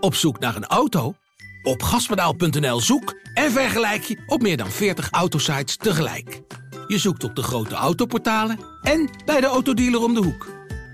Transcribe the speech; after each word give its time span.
Op 0.00 0.14
zoek 0.14 0.38
naar 0.38 0.56
een 0.56 0.66
auto? 0.66 1.14
Op 1.62 1.82
gaspedaal.nl 1.82 2.80
zoek 2.80 3.14
en 3.34 3.50
vergelijk 3.50 4.02
je 4.02 4.22
op 4.26 4.42
meer 4.42 4.56
dan 4.56 4.70
40 4.70 5.10
autosites 5.10 5.76
tegelijk. 5.76 6.42
Je 6.86 6.98
zoekt 6.98 7.24
op 7.24 7.34
de 7.34 7.42
grote 7.42 7.74
autoportalen 7.74 8.58
en 8.82 9.10
bij 9.24 9.40
de 9.40 9.46
autodealer 9.46 10.02
om 10.02 10.14
de 10.14 10.22
hoek. 10.22 10.46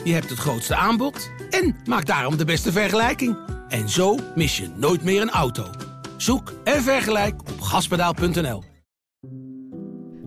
Je 0.05 0.13
hebt 0.13 0.31
het 0.31 0.39
grootste 0.39 0.75
aanbod 0.75 1.31
en 1.51 1.77
maakt 1.85 2.07
daarom 2.07 2.37
de 2.37 2.45
beste 2.45 2.73
vergelijking. 2.73 3.37
En 3.69 3.89
zo 3.89 4.19
mis 4.35 4.57
je 4.57 4.69
nooit 4.77 5.05
meer 5.05 5.23
een 5.23 5.31
auto. 5.31 5.71
Zoek 6.17 6.53
en 6.65 6.83
vergelijk 6.83 7.41
op 7.41 7.61
gaspedaal.nl. 7.61 8.63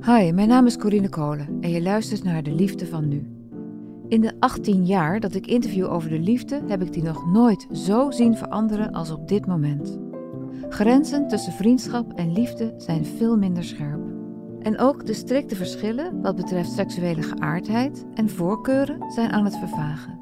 Hi, 0.01 0.31
mijn 0.31 0.47
naam 0.47 0.65
is 0.65 0.77
Corine 0.77 1.09
Kolen 1.09 1.57
en 1.61 1.69
je 1.69 1.81
luistert 1.81 2.23
naar 2.23 2.43
De 2.43 2.51
Liefde 2.51 2.87
van 2.87 3.07
Nu. 3.07 3.36
In 4.07 4.21
de 4.21 4.33
18 4.39 4.85
jaar 4.85 5.19
dat 5.19 5.33
ik 5.33 5.47
interview 5.47 5.91
over 5.91 6.09
de 6.09 6.19
liefde 6.19 6.61
heb 6.67 6.81
ik 6.81 6.93
die 6.93 7.03
nog 7.03 7.31
nooit 7.31 7.67
zo 7.71 8.11
zien 8.11 8.35
veranderen 8.35 8.91
als 8.91 9.11
op 9.11 9.27
dit 9.27 9.45
moment. 9.45 9.97
Grenzen 10.69 11.27
tussen 11.27 11.53
vriendschap 11.53 12.13
en 12.13 12.33
liefde 12.33 12.73
zijn 12.77 13.05
veel 13.05 13.37
minder 13.37 13.63
scherp. 13.63 14.01
En 14.61 14.79
ook 14.79 15.05
de 15.05 15.13
strikte 15.13 15.55
verschillen 15.55 16.21
wat 16.21 16.35
betreft 16.35 16.71
seksuele 16.71 17.21
geaardheid 17.21 18.05
en 18.13 18.29
voorkeuren 18.29 19.11
zijn 19.11 19.31
aan 19.31 19.45
het 19.45 19.57
vervagen. 19.57 20.19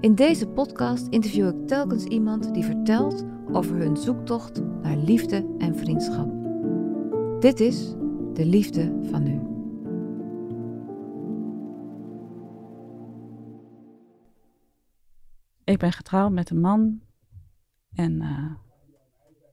In 0.00 0.14
deze 0.14 0.46
podcast 0.46 1.06
interview 1.06 1.48
ik 1.48 1.66
telkens 1.66 2.04
iemand 2.04 2.54
die 2.54 2.64
vertelt 2.64 3.24
over 3.52 3.76
hun 3.76 3.96
zoektocht 3.96 4.62
naar 4.82 4.96
liefde 4.96 5.46
en 5.58 5.76
vriendschap. 5.76 6.32
Dit 7.40 7.60
is 7.60 7.94
de 8.32 8.46
liefde 8.46 8.92
van 9.02 9.22
nu. 9.22 9.53
Ik 15.64 15.78
ben 15.78 15.92
getrouwd 15.92 16.32
met 16.32 16.50
een 16.50 16.60
man. 16.60 17.00
En 17.94 18.22
uh, 18.22 18.54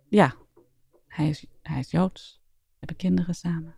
ja, 0.10 0.36
hij 1.08 1.30
is, 1.30 1.46
hij 1.62 1.80
is 1.80 1.92
Joods. 1.92 2.41
We 2.44 2.77
hebben 2.80 2.96
kinderen 2.98 3.35
samen. 3.35 3.76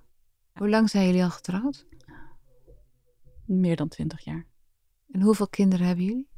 Hoe 0.53 0.69
lang 0.69 0.89
zijn 0.89 1.05
jullie 1.05 1.23
al 1.23 1.29
getrouwd? 1.29 1.85
Meer 3.45 3.75
dan 3.75 3.87
twintig 3.87 4.23
jaar. 4.23 4.47
En 5.11 5.21
hoeveel 5.21 5.47
kinderen 5.47 5.87
hebben 5.87 6.05
jullie? 6.05 6.29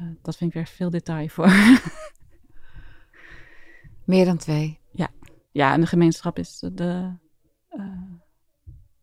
Uh, 0.00 0.08
dat 0.22 0.36
vind 0.36 0.50
ik 0.50 0.56
weer 0.56 0.66
veel 0.66 0.90
detail 0.90 1.28
voor. 1.28 1.46
Meer 4.04 4.24
dan 4.24 4.36
twee? 4.36 4.80
Ja. 4.92 5.10
Ja, 5.50 5.72
en 5.72 5.80
de 5.80 5.86
gemeenschap 5.86 6.38
is, 6.38 6.58
de, 6.58 7.16
uh, 7.70 8.12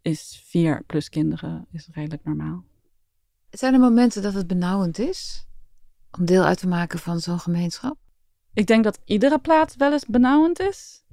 is 0.02 0.44
vier 0.46 0.84
plus 0.84 1.10
kinderen 1.10 1.68
is 1.72 1.88
redelijk 1.92 2.24
normaal. 2.24 2.64
Zijn 3.50 3.74
er 3.74 3.80
momenten 3.80 4.22
dat 4.22 4.34
het 4.34 4.48
benauwend 4.48 5.00
is? 5.00 5.48
Om 6.18 6.26
deel 6.26 6.44
uit 6.44 6.58
te 6.58 6.68
maken 6.68 7.00
van 7.00 7.20
zo'n 7.20 7.40
gemeenschap? 7.40 7.98
Ik 8.54 8.68
denk 8.68 8.84
dat 8.84 9.00
iedere 9.06 9.40
plaats 9.40 9.76
wel 9.76 9.92
eens 9.92 10.06
benauwend 10.06 10.60
is. 10.60 11.06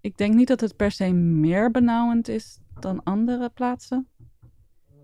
Ik 0.00 0.16
denk 0.16 0.34
niet 0.34 0.48
dat 0.48 0.60
het 0.60 0.76
per 0.76 0.90
se 0.90 1.12
meer 1.12 1.70
benauwend 1.70 2.28
is 2.28 2.58
dan 2.80 3.02
andere 3.02 3.50
plaatsen. 3.50 4.08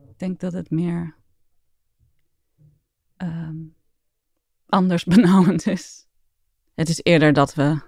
Ik 0.08 0.18
denk 0.18 0.40
dat 0.40 0.52
het 0.52 0.70
meer 0.70 1.16
um, 3.16 3.76
anders 4.66 5.04
benauwend 5.14 5.66
is. 5.66 6.06
Het 6.74 6.88
is 6.88 7.00
eerder 7.02 7.32
dat 7.32 7.54
we 7.54 7.80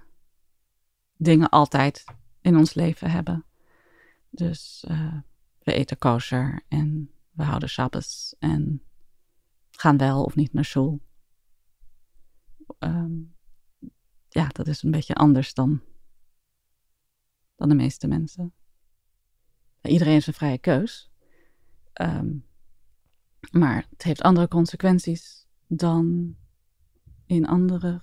dingen 1.17 1.49
altijd 1.49 2.05
in 2.41 2.57
ons 2.57 2.75
leven 2.75 3.11
hebben. 3.11 3.45
Dus 4.31 4.85
uh, 4.89 5.15
we 5.59 5.73
eten 5.73 5.99
kosher 5.99 6.63
en 6.69 7.11
we 7.31 7.43
houden 7.43 7.69
Shabbos 7.69 8.35
en 8.39 8.83
gaan 9.71 9.97
wel 9.97 10.25
of 10.25 10.35
niet 10.35 10.53
naar 10.53 10.65
school. 10.65 11.01
Um, 12.79 13.35
ja, 14.29 14.47
dat 14.49 14.67
is 14.67 14.83
een 14.83 14.91
beetje 14.91 15.15
anders 15.15 15.55
dan, 15.55 15.81
dan 17.57 17.69
de 17.69 17.75
meeste 17.75 18.07
mensen. 18.07 18.53
Iedereen 19.83 20.13
heeft 20.13 20.27
een 20.27 20.33
vrije 20.33 20.59
keus. 20.59 21.11
Um, 22.01 22.47
maar 23.51 23.87
het 23.91 24.03
heeft 24.03 24.23
andere 24.23 24.49
consequenties 24.49 25.47
dan 25.67 26.37
in 27.27 27.47
andere 27.47 28.01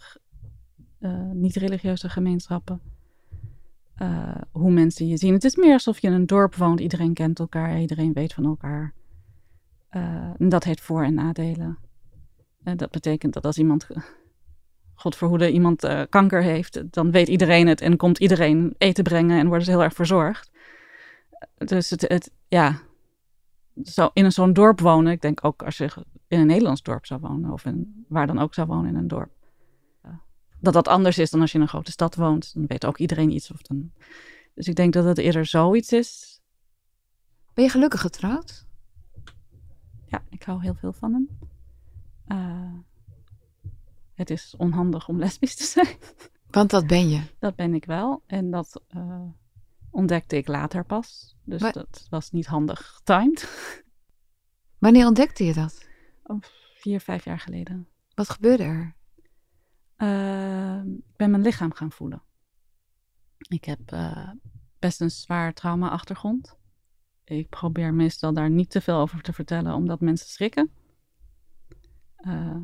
uh, 0.99 1.31
niet-religieuze 1.31 2.09
gemeenschappen. 2.09 2.81
Uh, 3.97 4.41
hoe 4.51 4.71
mensen 4.71 5.07
je 5.07 5.17
zien. 5.17 5.33
Het 5.33 5.43
is 5.43 5.55
meer 5.55 5.73
alsof 5.73 5.99
je 5.99 6.07
in 6.07 6.13
een 6.13 6.25
dorp 6.25 6.55
woont. 6.55 6.79
Iedereen 6.79 7.13
kent 7.13 7.39
elkaar, 7.39 7.79
iedereen 7.79 8.13
weet 8.13 8.33
van 8.33 8.45
elkaar. 8.45 8.93
En 9.89 10.49
dat 10.49 10.63
heeft 10.63 10.81
voor- 10.81 11.03
en 11.03 11.13
nadelen. 11.13 11.77
En 12.63 12.77
dat 12.77 12.91
betekent 12.91 13.33
dat 13.33 13.45
als 13.45 13.57
iemand 13.57 13.87
God 14.99 15.15
verhoede, 15.15 15.51
iemand 15.51 15.83
uh, 15.83 16.01
kanker 16.09 16.41
heeft, 16.41 16.93
dan 16.93 17.11
weet 17.11 17.27
iedereen 17.27 17.67
het 17.67 17.81
en 17.81 17.97
komt 17.97 18.17
iedereen 18.17 18.75
eten 18.77 19.03
brengen 19.03 19.39
en 19.39 19.47
worden 19.47 19.65
ze 19.65 19.71
heel 19.71 19.83
erg 19.83 19.93
verzorgd. 19.93 20.51
Dus 21.57 21.89
het, 21.89 22.01
het 22.01 22.31
ja, 22.47 22.81
zo 23.83 24.09
in 24.13 24.31
zo'n 24.31 24.53
dorp 24.53 24.79
wonen, 24.79 25.11
ik 25.11 25.21
denk 25.21 25.45
ook 25.45 25.63
als 25.63 25.77
je 25.77 25.89
in 26.27 26.39
een 26.39 26.47
Nederlands 26.47 26.81
dorp 26.81 27.05
zou 27.05 27.19
wonen 27.19 27.51
of 27.51 27.65
in, 27.65 28.05
waar 28.07 28.27
dan 28.27 28.39
ook 28.39 28.53
zou 28.53 28.67
wonen 28.67 28.89
in 28.89 28.95
een 28.95 29.07
dorp, 29.07 29.31
uh, 30.05 30.11
dat 30.59 30.73
dat 30.73 30.87
anders 30.87 31.17
is 31.17 31.29
dan 31.29 31.41
als 31.41 31.51
je 31.51 31.57
in 31.57 31.63
een 31.63 31.69
grote 31.69 31.91
stad 31.91 32.15
woont. 32.15 32.53
Dan 32.53 32.65
weet 32.67 32.85
ook 32.85 32.97
iedereen 32.97 33.31
iets. 33.31 33.51
Of 33.51 33.61
dan... 33.61 33.91
Dus 34.53 34.67
ik 34.67 34.75
denk 34.75 34.93
dat 34.93 35.05
het 35.05 35.17
eerder 35.17 35.45
zoiets 35.45 35.91
is. 35.91 36.41
Ben 37.53 37.63
je 37.63 37.69
gelukkig 37.69 38.01
getrouwd? 38.01 38.65
Ja, 40.07 40.21
ik 40.29 40.43
hou 40.43 40.61
heel 40.61 40.75
veel 40.75 40.93
van 40.93 41.13
hem. 41.13 41.29
Uh, 42.27 42.79
het 44.19 44.29
is 44.29 44.53
onhandig 44.57 45.07
om 45.07 45.19
lesbisch 45.19 45.55
te 45.55 45.63
zijn. 45.63 45.97
Want 46.55 46.69
dat 46.69 46.87
ben 46.87 47.09
je. 47.09 47.21
Dat 47.39 47.55
ben 47.55 47.73
ik 47.73 47.85
wel. 47.85 48.23
En 48.27 48.51
dat 48.51 48.81
uh, 48.95 49.21
ontdekte 49.89 50.37
ik 50.37 50.47
later 50.47 50.85
pas. 50.85 51.37
Dus 51.43 51.61
dat 51.61 52.07
was 52.09 52.31
niet 52.31 52.45
handig 52.45 52.87
getimed. 52.87 53.49
Wanneer 54.85 55.05
ontdekte 55.05 55.43
je 55.43 55.53
dat? 55.53 55.87
Oh, 56.23 56.41
vier, 56.75 56.99
vijf 56.99 57.23
jaar 57.23 57.39
geleden. 57.39 57.87
Wat 58.13 58.29
gebeurde 58.29 58.63
er? 58.63 58.95
Uh, 59.97 60.83
ik 60.85 61.15
ben 61.15 61.31
mijn 61.31 61.43
lichaam 61.43 61.73
gaan 61.73 61.91
voelen. 61.91 62.23
Ik 63.37 63.65
heb 63.65 63.91
uh, 63.93 64.29
best 64.79 65.01
een 65.01 65.11
zwaar 65.11 65.53
trauma-achtergrond. 65.53 66.57
Ik 67.23 67.49
probeer 67.49 67.93
meestal 67.93 68.33
daar 68.33 68.49
niet 68.49 68.69
te 68.69 68.81
veel 68.81 68.97
over 68.97 69.21
te 69.21 69.33
vertellen, 69.33 69.73
omdat 69.73 69.99
mensen 69.99 70.27
schrikken. 70.27 70.71
Uh, 72.17 72.57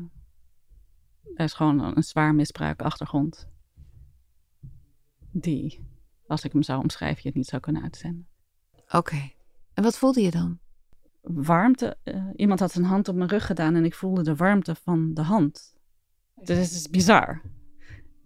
er 1.34 1.44
is 1.44 1.52
gewoon 1.52 1.96
een 1.96 2.02
zwaar 2.02 2.34
misbruikachtergrond. 2.34 3.48
Die, 5.30 5.86
als 6.26 6.44
ik 6.44 6.52
hem 6.52 6.62
zou 6.62 6.82
omschrijven, 6.82 7.20
je 7.22 7.28
het 7.28 7.36
niet 7.36 7.46
zou 7.46 7.62
kunnen 7.62 7.82
uitzenden. 7.82 8.26
Oké. 8.84 8.96
Okay. 8.96 9.36
En 9.74 9.82
wat 9.82 9.98
voelde 9.98 10.20
je 10.20 10.30
dan? 10.30 10.58
Warmte. 11.20 11.96
Uh, 12.04 12.24
iemand 12.36 12.60
had 12.60 12.72
zijn 12.72 12.84
hand 12.84 13.08
op 13.08 13.14
mijn 13.14 13.28
rug 13.28 13.46
gedaan 13.46 13.74
en 13.74 13.84
ik 13.84 13.94
voelde 13.94 14.22
de 14.22 14.36
warmte 14.36 14.74
van 14.74 15.14
de 15.14 15.22
hand. 15.22 15.74
Dus 16.34 16.58
het 16.58 16.70
is 16.70 16.90
bizar. 16.90 17.42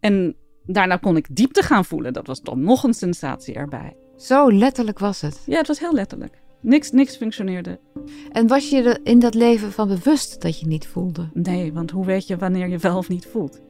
En 0.00 0.36
daarna 0.66 0.96
kon 0.96 1.16
ik 1.16 1.36
diepte 1.36 1.62
gaan 1.62 1.84
voelen. 1.84 2.12
Dat 2.12 2.26
was 2.26 2.42
dan 2.42 2.62
nog 2.62 2.82
een 2.82 2.94
sensatie 2.94 3.54
erbij. 3.54 3.96
Zo 4.16 4.52
letterlijk 4.52 4.98
was 4.98 5.20
het? 5.20 5.42
Ja, 5.46 5.58
het 5.58 5.66
was 5.66 5.78
heel 5.78 5.94
letterlijk. 5.94 6.42
Niks, 6.60 6.90
niks 6.90 7.16
functioneerde. 7.16 7.78
En 8.32 8.46
was 8.46 8.70
je 8.70 8.82
er 8.82 9.00
in 9.02 9.18
dat 9.18 9.34
leven 9.34 9.72
van 9.72 9.88
bewust 9.88 10.40
dat 10.42 10.60
je 10.60 10.66
niet 10.66 10.86
voelde? 10.86 11.28
Nee, 11.32 11.72
want 11.72 11.90
hoe 11.90 12.04
weet 12.04 12.26
je 12.26 12.36
wanneer 12.36 12.68
je 12.68 12.78
wel 12.78 12.96
of 12.96 13.08
niet 13.08 13.26
voelt? 13.26 13.60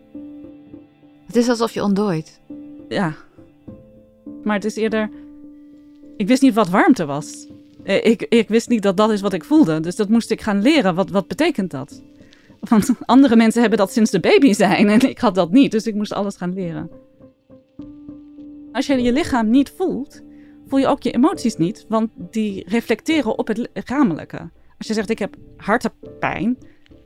Het 1.27 1.37
is 1.37 1.49
alsof 1.49 1.73
je 1.73 1.83
ontdooit. 1.83 2.41
Ja. 2.89 3.15
Maar 4.43 4.55
het 4.55 4.65
is 4.65 4.77
eerder... 4.77 5.11
Ik 6.17 6.27
wist 6.27 6.43
niet 6.43 6.55
wat 6.55 6.69
warmte 6.69 7.05
was. 7.05 7.47
Ik, 7.85 8.27
ik 8.29 8.49
wist 8.49 8.69
niet 8.69 8.83
dat 8.83 8.97
dat 8.97 9.11
is 9.11 9.21
wat 9.21 9.33
ik 9.33 9.45
voelde. 9.45 9.81
Dus 9.81 9.97
dat 9.97 10.09
moest 10.09 10.31
ik 10.31 10.41
gaan 10.41 10.63
leren. 10.63 10.95
Wat, 10.95 11.11
wat 11.11 11.29
betekent 11.29 11.71
dat? 11.71 12.03
Want 12.61 12.91
andere 13.05 13.37
mensen 13.37 13.61
hebben 13.61 13.79
dat 13.79 13.93
sinds 13.93 14.11
de 14.11 14.21
baby 14.21 14.53
zijn. 14.53 14.89
En 14.89 15.09
ik 15.09 15.19
had 15.19 15.35
dat 15.35 15.51
niet. 15.51 15.71
Dus 15.71 15.87
ik 15.87 15.95
moest 15.95 16.13
alles 16.13 16.37
gaan 16.37 16.55
leren. 16.55 16.91
Als 18.73 18.87
je 18.87 19.03
je 19.03 19.13
lichaam 19.13 19.51
niet 19.51 19.73
voelt 19.77 20.23
voel 20.71 20.79
je 20.79 20.87
ook 20.87 21.03
je 21.03 21.11
emoties 21.11 21.57
niet, 21.57 21.85
want 21.89 22.11
die 22.17 22.65
reflecteren 22.69 23.39
op 23.39 23.47
het 23.47 23.69
lichamelijke. 23.73 24.51
Als 24.79 24.87
je 24.87 24.95
zegt 24.95 25.11
ik 25.11 25.19
heb 25.19 25.37
hartepijn, 25.57 26.59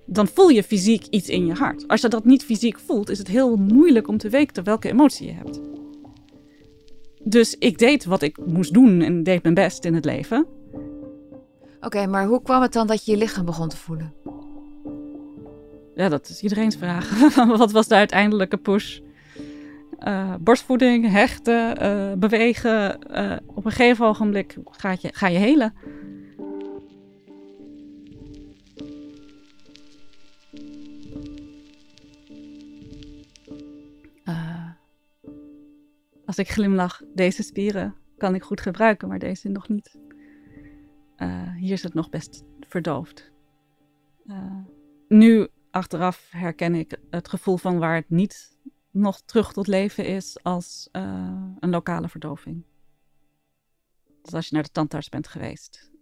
dan 0.07 0.27
voel 0.27 0.49
je 0.49 0.63
fysiek 0.63 1.07
iets 1.11 1.29
in 1.29 1.47
je 1.47 1.53
hart. 1.53 1.89
Als 1.89 2.01
je 2.01 2.09
dat 2.09 2.25
niet 2.25 2.45
fysiek 2.45 2.79
voelt, 2.79 3.11
is 3.11 3.19
het 3.19 3.29
heel 3.29 3.57
moeilijk 3.57 4.09
om 4.09 4.19
te 4.19 4.29
weten 4.29 4.65
welke 4.65 4.89
emotie 4.89 5.27
je 5.27 5.33
hebt. 5.33 5.61
Dus 7.23 7.57
ik 7.59 7.79
deed 7.79 8.05
wat 8.05 8.23
ik 8.23 8.47
moest 8.47 8.75
doen 8.75 9.01
en 9.01 9.23
deed 9.23 9.43
mijn 9.43 9.55
best 9.55 9.85
in 9.85 9.95
het 9.95 10.05
leven. 10.05 10.47
Oké, 11.77 11.87
okay, 11.87 12.07
maar 12.07 12.27
hoe 12.27 12.43
kwam 12.43 12.63
het 12.63 12.73
dan 12.73 12.87
dat 12.87 13.05
je 13.05 13.13
je 13.13 13.19
lichaam 13.19 13.45
begon 13.45 13.69
te 13.69 13.77
voelen? 13.77 14.15
Ja, 15.95 16.09
dat 16.09 16.29
is 16.29 16.43
iedereen's 16.43 16.77
vraag. 16.77 17.35
wat 17.59 17.73
was 17.73 17.89
de 17.89 17.95
uiteindelijke 17.95 18.57
push? 18.57 19.01
Uh, 20.01 20.35
borstvoeding, 20.41 21.11
hechten, 21.11 21.83
uh, 21.83 22.13
bewegen. 22.13 22.99
Uh, 23.11 23.37
op 23.47 23.65
een 23.65 23.73
gegeven 23.73 24.07
ogenblik 24.07 24.57
gaat 24.65 25.03
je, 25.03 25.09
ga 25.13 25.29
je 25.29 25.39
helen. 25.39 25.75
als 36.27 36.39
ik 36.39 36.53
glimlach, 36.53 37.03
deze 37.15 37.43
spieren 37.43 37.95
kan 38.17 38.35
ik 38.35 38.43
goed 38.43 38.61
gebruiken, 38.61 39.09
maar 39.09 39.19
deze 39.19 39.49
nog 39.49 39.69
niet. 39.69 39.99
Hier 41.59 41.73
is 41.73 41.83
het 41.83 41.95
nog 41.95 42.09
best 42.09 42.45
verdoofd. 42.61 43.33
Nu, 45.09 45.49
achteraf, 45.71 46.29
herken 46.31 46.75
ik 46.75 46.97
het 47.11 47.29
gevoel 47.29 47.57
van 47.57 47.79
waar 47.79 47.95
het 47.95 48.11
niet 48.11 48.55
nog 48.95 49.21
terug 49.21 49.53
tot 49.53 49.67
leven 49.67 50.07
is 50.07 50.43
als 50.43 50.89
uh, 50.93 51.03
een 51.59 51.71
lokale 51.71 52.09
verdoving. 52.09 52.65
Dus 54.23 54.35
als 54.35 54.49
je 54.49 54.55
naar 54.55 54.63
de 54.63 54.71
tandarts 54.71 55.09
bent 55.09 55.29
geweest 55.29 55.93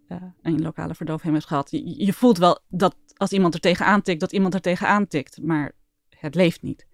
en 0.42 0.52
je 0.52 0.58
lokale 0.58 0.94
verdoving 0.94 1.32
hebt 1.32 1.46
gehad, 1.46 1.70
je, 1.70 2.12
voelt 2.12 2.38
wel 2.38 2.60
dat 2.68 2.96
als 3.16 3.32
iemand 3.32 3.54
er 3.54 3.60
tegenaan 3.60 4.02
tikt, 4.02 4.20
dat 4.20 4.32
iemand 4.32 4.54
er 4.54 4.60
tegenaan 4.60 5.06
tikt, 5.06 5.42
maar 5.42 5.72
het 6.08 6.34
leeft 6.34 6.62
niet. 6.62 6.86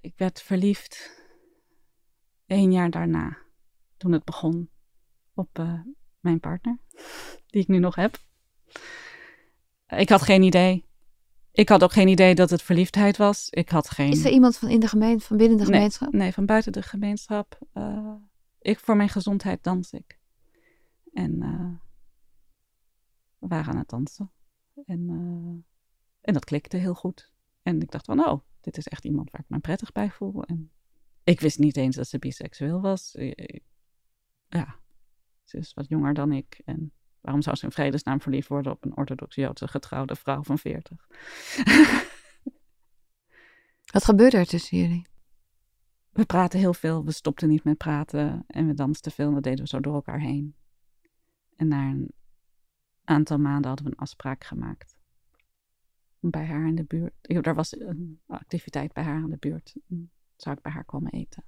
Ik 0.00 0.12
werd 0.16 0.42
verliefd 0.42 1.24
één 2.46 2.72
jaar 2.72 2.90
daarna, 2.90 3.38
toen 3.96 4.12
het 4.12 4.24
begon, 4.24 4.70
op 5.34 5.58
uh, 5.58 5.80
mijn 6.20 6.40
partner, 6.40 6.78
die 7.46 7.62
ik 7.62 7.68
nu 7.68 7.78
nog 7.78 7.94
heb. 7.94 8.18
Ik 9.86 10.08
had 10.08 10.22
geen 10.22 10.42
idee. 10.42 10.87
Ik 11.58 11.68
had 11.68 11.82
ook 11.82 11.92
geen 11.92 12.08
idee 12.08 12.34
dat 12.34 12.50
het 12.50 12.62
verliefdheid 12.62 13.16
was. 13.16 13.50
Ik 13.50 13.68
had 13.68 13.90
geen... 13.90 14.10
Is 14.10 14.24
er 14.24 14.30
iemand 14.30 14.56
van 14.56 14.68
in 14.68 14.80
de 14.80 14.88
gemeente, 14.88 15.24
van 15.24 15.36
binnen 15.36 15.58
de 15.58 15.64
gemeenschap? 15.64 16.12
Nee, 16.12 16.20
nee 16.20 16.32
van 16.32 16.46
buiten 16.46 16.72
de 16.72 16.82
gemeenschap. 16.82 17.58
Uh, 17.74 18.14
ik 18.60 18.78
voor 18.78 18.96
mijn 18.96 19.08
gezondheid 19.08 19.64
dans 19.64 19.92
ik. 19.92 20.18
En 21.12 21.42
uh, 21.42 21.74
we 23.38 23.46
waren 23.46 23.72
aan 23.72 23.78
het 23.78 23.88
dansen. 23.88 24.32
En, 24.84 25.00
uh, 25.00 25.64
en 26.20 26.32
dat 26.32 26.44
klikte 26.44 26.76
heel 26.76 26.94
goed. 26.94 27.32
En 27.62 27.80
ik 27.82 27.90
dacht 27.90 28.04
van, 28.04 28.26
oh, 28.26 28.40
dit 28.60 28.76
is 28.76 28.88
echt 28.88 29.04
iemand 29.04 29.30
waar 29.30 29.40
ik 29.40 29.48
me 29.48 29.58
prettig 29.58 29.92
bij 29.92 30.10
voel. 30.10 30.44
En 30.44 30.70
ik 31.24 31.40
wist 31.40 31.58
niet 31.58 31.76
eens 31.76 31.96
dat 31.96 32.08
ze 32.08 32.18
biseksueel 32.18 32.80
was. 32.80 33.16
Ja, 34.48 34.76
ze 35.44 35.58
is 35.58 35.74
wat 35.74 35.88
jonger 35.88 36.14
dan 36.14 36.32
ik. 36.32 36.60
En 36.64 36.92
waarom 37.20 37.42
zou 37.42 37.56
ze 37.56 37.64
in 37.64 37.72
vredesnaam 37.72 38.20
verliefd 38.20 38.48
worden 38.48 38.72
op 38.72 38.84
een 38.84 38.96
orthodox-Joodse 38.96 39.68
getrouwde 39.68 40.16
vrouw 40.16 40.42
van 40.42 40.58
40? 40.58 40.96
wat 43.92 44.04
gebeurde 44.04 44.36
er 44.36 44.46
tussen 44.46 44.78
jullie? 44.78 45.06
We 46.12 46.24
praten 46.24 46.58
heel 46.58 46.74
veel, 46.74 47.04
we 47.04 47.12
stopten 47.12 47.48
niet 47.48 47.64
met 47.64 47.76
praten 47.76 48.44
en 48.46 48.66
we 48.66 48.74
dansten 48.74 49.12
veel 49.12 49.28
en 49.28 49.34
dat 49.34 49.42
deden 49.42 49.60
we 49.60 49.68
zo 49.68 49.80
door 49.80 49.94
elkaar 49.94 50.20
heen. 50.20 50.54
En 51.56 51.68
na 51.68 51.88
een 51.88 52.12
aantal 53.04 53.38
maanden 53.38 53.68
hadden 53.68 53.86
we 53.86 53.92
een 53.92 53.98
afspraak 53.98 54.44
gemaakt 54.44 54.98
bij 56.20 56.46
haar 56.46 56.66
in 56.66 56.74
de 56.74 56.84
buurt. 56.84 57.14
Er 57.22 57.54
was 57.54 57.80
een 57.80 58.20
activiteit 58.26 58.92
bij 58.92 59.04
haar 59.04 59.22
in 59.22 59.30
de 59.30 59.36
buurt. 59.36 59.76
zou 60.36 60.56
ik 60.56 60.62
bij 60.62 60.72
haar 60.72 60.84
komen 60.84 61.12
eten. 61.12 61.44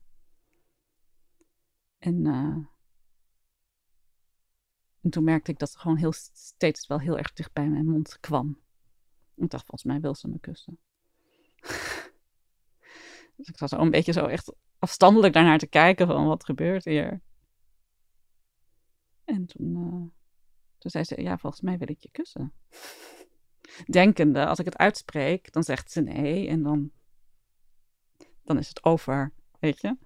En, 1.99 2.26
uh, 2.26 2.56
en 5.02 5.11
toen 5.11 5.25
merkte 5.25 5.50
ik 5.50 5.58
dat 5.58 5.70
ze 5.70 5.79
gewoon 5.79 5.97
heel, 5.97 6.12
steeds 6.32 6.87
wel 6.87 7.00
heel 7.00 7.19
erg 7.19 7.32
dicht 7.32 7.52
bij 7.52 7.69
mijn 7.69 7.87
mond 7.87 8.20
kwam. 8.20 8.58
Ik 9.35 9.50
dacht, 9.50 9.67
volgens 9.67 9.93
mij 9.93 10.00
wil 10.00 10.14
ze 10.14 10.29
me 10.29 10.38
kussen. 10.38 10.79
dus 13.37 13.49
ik 13.49 13.56
zat 13.56 13.69
zo 13.69 13.76
een 13.76 13.91
beetje 13.91 14.12
zo 14.12 14.26
echt 14.26 14.52
afstandelijk 14.79 15.32
daarnaar 15.32 15.58
te 15.58 15.67
kijken 15.67 16.06
van 16.06 16.26
wat 16.26 16.44
gebeurt 16.44 16.85
hier. 16.85 17.20
En 19.25 19.47
toen, 19.47 19.76
uh, 19.76 20.11
toen 20.79 20.91
zei 20.91 21.05
ze, 21.05 21.23
ja, 21.23 21.38
volgens 21.38 21.62
mij 21.62 21.79
wil 21.79 21.91
ik 21.91 22.00
je 22.00 22.11
kussen 22.11 22.52
denkende, 23.87 24.47
als 24.47 24.58
ik 24.58 24.64
het 24.64 24.76
uitspreek, 24.76 25.52
dan 25.52 25.62
zegt 25.62 25.93
ze 25.93 26.00
nee 26.00 26.49
en 26.49 26.62
dan, 26.62 26.91
dan 28.43 28.58
is 28.58 28.69
het 28.69 28.85
over, 28.85 29.32
weet 29.58 29.81
je. 29.81 29.97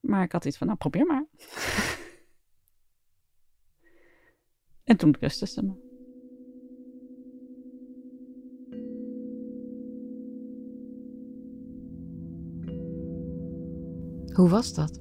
Maar 0.00 0.22
ik 0.22 0.32
had 0.32 0.44
iets 0.44 0.56
van, 0.56 0.66
nou 0.66 0.78
probeer 0.78 1.06
maar. 1.06 1.26
en 4.90 4.96
toen 4.96 5.16
kuste 5.18 5.46
ze 5.46 5.62
me. 5.62 5.72
Hoe 14.34 14.48
was 14.48 14.74
dat? 14.74 15.00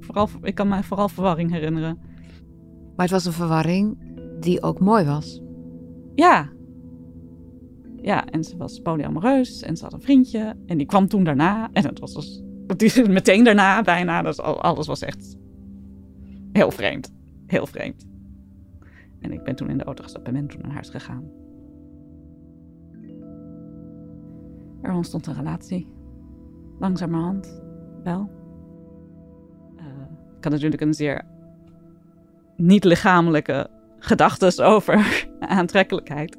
Vooral, 0.00 0.28
ik 0.42 0.54
kan 0.54 0.68
me 0.68 0.82
vooral 0.82 1.08
verwarring 1.08 1.50
herinneren. 1.50 1.98
Maar 2.96 3.06
het 3.06 3.10
was 3.10 3.24
een 3.24 3.32
verwarring 3.32 3.96
die 4.40 4.62
ook 4.62 4.80
mooi 4.80 5.04
was. 5.04 5.42
Ja. 6.14 6.52
Ja, 7.96 8.26
en 8.26 8.44
ze 8.44 8.56
was 8.56 8.80
polyamoreus 8.80 9.62
en 9.62 9.76
ze 9.76 9.84
had 9.84 9.92
een 9.92 10.02
vriendje. 10.02 10.56
En 10.66 10.78
die 10.78 10.86
kwam 10.86 11.08
toen 11.08 11.24
daarna. 11.24 11.70
En 11.72 11.86
het 11.86 11.98
was 11.98 12.14
dus 12.14 13.02
meteen 13.08 13.44
daarna 13.44 13.82
bijna. 13.82 14.22
Dus 14.22 14.40
alles 14.40 14.86
was 14.86 15.00
echt 15.00 15.36
heel 16.52 16.70
vreemd. 16.70 17.12
Heel 17.46 17.66
vreemd. 17.66 18.12
En 19.24 19.32
ik 19.32 19.42
ben 19.42 19.54
toen 19.54 19.70
in 19.70 19.78
de 19.78 19.84
auto 19.84 20.02
gestapt 20.02 20.26
en 20.26 20.32
ben 20.32 20.46
toen 20.46 20.60
naar 20.60 20.72
huis 20.72 20.88
gegaan. 20.88 21.30
Er 24.82 24.92
ontstond 24.92 25.26
een 25.26 25.34
relatie. 25.34 25.88
Langzamerhand 26.78 27.62
wel. 28.02 28.30
Uh, 29.76 29.84
ik 30.36 30.44
had 30.44 30.52
natuurlijk 30.52 30.82
een 30.82 30.94
zeer 30.94 31.24
niet 32.56 32.84
lichamelijke 32.84 33.70
gedachten 33.98 34.64
over 34.74 35.26
aantrekkelijkheid. 35.40 36.38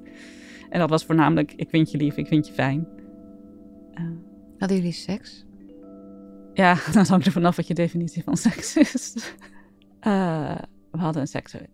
En 0.69 0.79
dat 0.79 0.89
was 0.89 1.05
voornamelijk: 1.05 1.53
ik 1.53 1.69
vind 1.69 1.91
je 1.91 1.97
lief, 1.97 2.17
ik 2.17 2.27
vind 2.27 2.47
je 2.47 2.53
fijn. 2.53 2.87
Uh, 3.93 4.03
Hadden 4.57 4.77
jullie 4.77 4.91
seks? 4.91 5.45
Ja, 6.53 6.77
dat 6.93 7.07
hangt 7.07 7.25
er 7.25 7.31
vanaf 7.31 7.55
wat 7.55 7.67
je 7.67 7.73
definitie 7.73 8.23
van 8.23 8.37
seks 8.37 8.77
is. 8.77 9.33
Uh, 10.07 10.57
we 10.91 10.97
hadden 10.97 11.21
een 11.21 11.27
seksuele. 11.27 11.69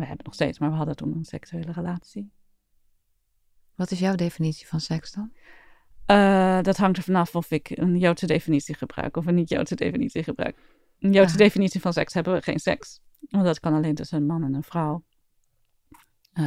We 0.00 0.06
hebben 0.06 0.24
nog 0.24 0.34
steeds, 0.34 0.58
maar 0.58 0.70
we 0.70 0.76
hadden 0.76 0.96
toen 0.96 1.16
een 1.16 1.24
seksuele 1.24 1.72
relatie. 1.72 2.32
Wat 3.74 3.90
is 3.90 3.98
jouw 3.98 4.14
definitie 4.14 4.66
van 4.66 4.80
seks 4.80 5.12
dan? 5.12 5.32
Uh, 6.06 6.62
dat 6.62 6.76
hangt 6.76 6.96
er 6.96 7.02
vanaf 7.02 7.34
of 7.34 7.50
ik 7.50 7.70
een 7.70 7.98
Joodse 7.98 8.26
definitie 8.26 8.74
gebruik 8.74 9.16
of 9.16 9.26
een 9.26 9.34
niet-Joodse 9.34 9.74
definitie 9.74 10.22
gebruik. 10.22 10.58
Een 10.98 11.12
Joodse 11.12 11.36
definitie 11.36 11.80
van 11.80 11.92
seks 11.92 12.14
hebben 12.14 12.32
we 12.34 12.42
geen 12.42 12.58
seks. 12.58 13.00
Want 13.20 13.44
dat 13.44 13.60
kan 13.60 13.74
alleen 13.74 13.94
tussen 13.94 14.18
een 14.18 14.26
man 14.26 14.42
en 14.42 14.54
een 14.54 14.62
vrouw. 14.62 15.04
Uh, 16.34 16.44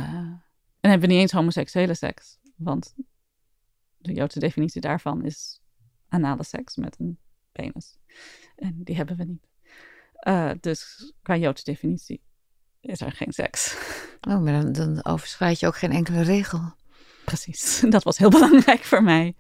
en 0.80 0.90
hebben 0.90 1.08
we 1.08 1.14
niet 1.14 1.22
eens 1.22 1.32
homoseksuele 1.32 1.94
seks. 1.94 2.40
Want 2.56 2.96
de 3.98 4.14
Joodse 4.14 4.40
definitie 4.40 4.82
daarvan 4.82 5.26
is 5.26 5.62
anale 6.08 6.44
seks 6.44 6.76
met 6.76 7.00
een 7.00 7.20
penis. 7.52 7.98
En 8.56 8.84
die 8.84 8.96
hebben 8.96 9.18
we 9.18 9.24
niet. 9.24 9.48
Uh, 10.28 10.52
dus 10.60 11.14
qua 11.22 11.38
Joodse 11.38 11.64
definitie 11.64 12.24
is 12.84 13.02
er 13.02 13.12
geen 13.12 13.32
seks. 13.34 13.78
Oh, 14.22 14.42
maar 14.42 14.62
dan, 14.62 14.72
dan 14.72 15.06
overschrijd 15.06 15.60
je 15.60 15.68
ook 15.68 15.78
geen 15.78 15.92
enkele 15.92 16.22
regel. 16.22 16.74
Precies, 17.26 17.80
dat 17.90 18.04
was 18.04 18.18
heel 18.18 18.30
belangrijk 18.30 18.84
voor 18.84 19.04
mij. 19.04 19.36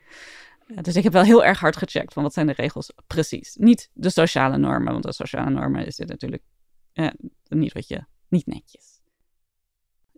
Uh, 0.67 0.77
dus 0.81 0.95
ik 0.95 1.03
heb 1.03 1.13
wel 1.13 1.23
heel 1.23 1.45
erg 1.45 1.59
hard 1.59 1.77
gecheckt 1.77 2.13
van 2.13 2.23
wat 2.23 2.33
zijn 2.33 2.47
de 2.47 2.53
regels 2.53 2.93
precies. 3.07 3.55
Niet 3.55 3.89
de 3.93 4.09
sociale 4.09 4.57
normen, 4.57 4.91
want 4.91 5.03
de 5.03 5.13
sociale 5.13 5.49
normen 5.49 5.85
is 5.85 5.95
dit 5.95 6.07
natuurlijk 6.07 6.43
uh, 6.93 7.09
niet 7.49 7.73
wat 7.73 7.87
je, 7.87 8.05
niet 8.27 8.45
netjes 8.45 8.93